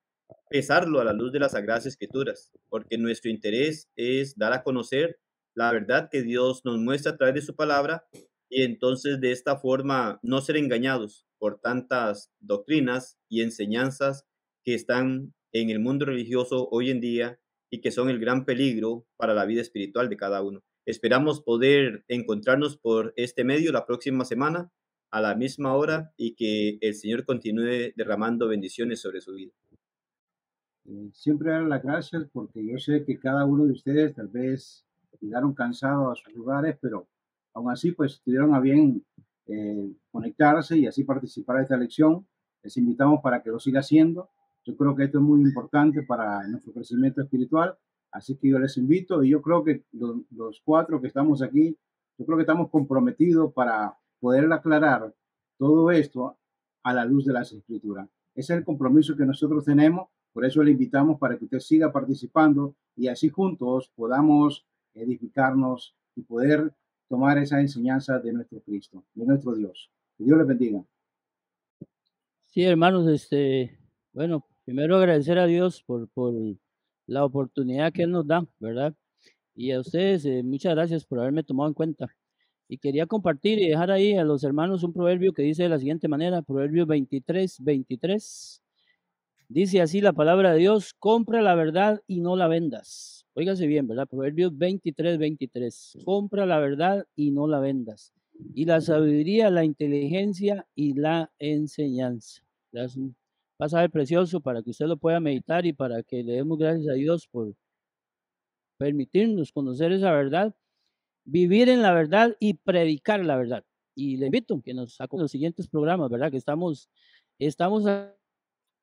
[0.51, 5.18] pesarlo a la luz de las Sagradas Escrituras, porque nuestro interés es dar a conocer
[5.55, 8.05] la verdad que Dios nos muestra a través de su palabra
[8.49, 14.27] y entonces de esta forma no ser engañados por tantas doctrinas y enseñanzas
[14.65, 19.07] que están en el mundo religioso hoy en día y que son el gran peligro
[19.16, 20.62] para la vida espiritual de cada uno.
[20.85, 24.70] Esperamos poder encontrarnos por este medio la próxima semana
[25.11, 29.53] a la misma hora y que el Señor continúe derramando bendiciones sobre su vida.
[30.85, 34.85] Eh, siempre dar las gracias porque yo sé que cada uno de ustedes tal vez
[35.20, 37.06] llegaron cansados a sus lugares, pero
[37.55, 39.05] Aún así, pues tuvieron a bien
[39.47, 42.26] eh, conectarse y así participar de esta lección.
[42.62, 44.30] Les invitamos para que lo siga haciendo.
[44.64, 47.76] Yo creo que esto es muy importante para nuestro crecimiento espiritual.
[48.10, 51.76] Así que yo les invito y yo creo que los, los cuatro que estamos aquí,
[52.18, 55.14] yo creo que estamos comprometidos para poder aclarar
[55.59, 56.36] todo esto
[56.84, 58.09] a la luz de las escrituras.
[58.34, 60.09] Ese es el compromiso que nosotros tenemos.
[60.32, 66.23] Por eso le invitamos para que usted siga participando y así juntos podamos edificarnos y
[66.23, 66.73] poder
[67.09, 69.90] tomar esa enseñanza de nuestro Cristo, de nuestro Dios.
[70.16, 70.85] Que Dios les bendiga.
[72.47, 73.78] Sí, hermanos, este,
[74.12, 76.35] bueno, primero agradecer a Dios por, por
[77.06, 78.94] la oportunidad que Él nos da, ¿verdad?
[79.55, 82.14] Y a ustedes, eh, muchas gracias por haberme tomado en cuenta.
[82.69, 85.78] Y quería compartir y dejar ahí a los hermanos un proverbio que dice de la
[85.78, 88.61] siguiente manera, Proverbio 23, 23.
[89.53, 93.87] Dice así la palabra de Dios, compra la verdad y no la vendas Óigase bien,
[93.87, 94.09] ¿verdad?
[94.09, 95.99] Proverbios 23, 23.
[96.07, 98.15] Compra la verdad y no la vendas.
[98.55, 102.43] Y la sabiduría, la inteligencia y la enseñanza.
[102.73, 103.15] Es un
[103.59, 106.95] pasaje precioso para que usted lo pueda meditar y para que le demos gracias a
[106.95, 107.55] Dios por
[108.79, 110.55] permitirnos conocer esa verdad,
[111.24, 113.65] vivir en la verdad y predicar la verdad.
[113.95, 116.31] Y le invito a que nos saquen los siguientes programas, ¿verdad?
[116.31, 116.89] Que estamos,
[117.39, 117.85] estamos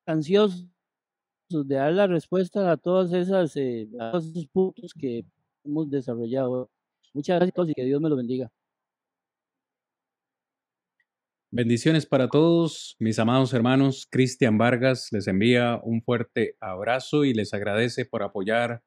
[0.06, 0.66] ansiosos
[1.48, 5.24] de dar la respuesta a todas esas eh, todos esos puntos que
[5.64, 6.70] hemos desarrollado.
[7.12, 8.50] Muchas gracias y que Dios me lo bendiga.
[11.52, 14.06] Bendiciones para todos, mis amados hermanos.
[14.08, 18.84] Cristian Vargas les envía un fuerte abrazo y les agradece por apoyar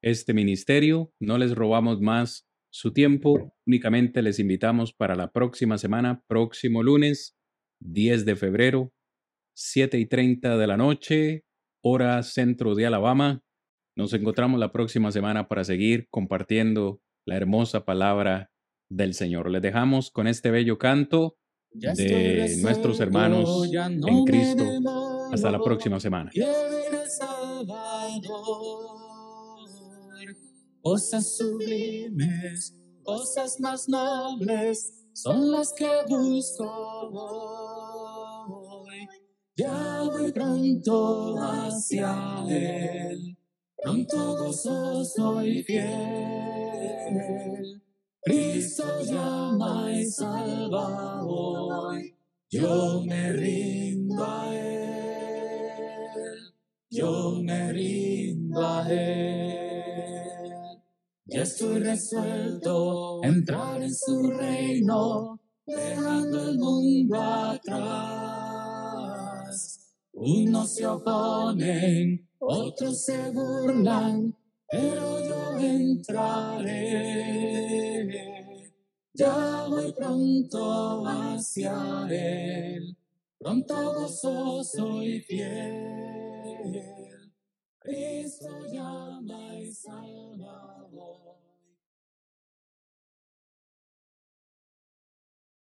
[0.00, 1.12] este ministerio.
[1.18, 7.36] No les robamos más su tiempo, únicamente les invitamos para la próxima semana, próximo lunes,
[7.80, 8.92] 10 de febrero,
[9.54, 11.44] 7 y 30 de la noche,
[11.82, 13.42] hora centro de Alabama.
[13.96, 18.50] Nos encontramos la próxima semana para seguir compartiendo la hermosa palabra
[18.90, 19.50] del Señor.
[19.50, 21.36] Les dejamos con este bello canto
[21.70, 24.64] de nuestros hermanos en Cristo.
[25.32, 26.30] Hasta la próxima semana.
[30.82, 37.73] Cosas sublimes, cosas más nobles son las que busco hoy.
[39.56, 43.38] Ya voy pronto hacia Él,
[43.80, 45.90] pronto gozoso y fiel.
[48.20, 52.16] Cristo llama y salva hoy,
[52.50, 56.18] yo me rindo a Él,
[56.90, 60.50] yo me rindo a Él.
[61.26, 68.33] Ya estoy resuelto a entrar en su reino, dejando el mundo atrás.
[70.16, 74.34] Unos se oponen, otros se burlan,
[74.70, 76.84] pero yo entraré.
[79.12, 82.96] Ya voy pronto hacia él,
[83.38, 86.80] pronto gozoso y fiel.
[87.80, 91.23] Cristo llama y salvador.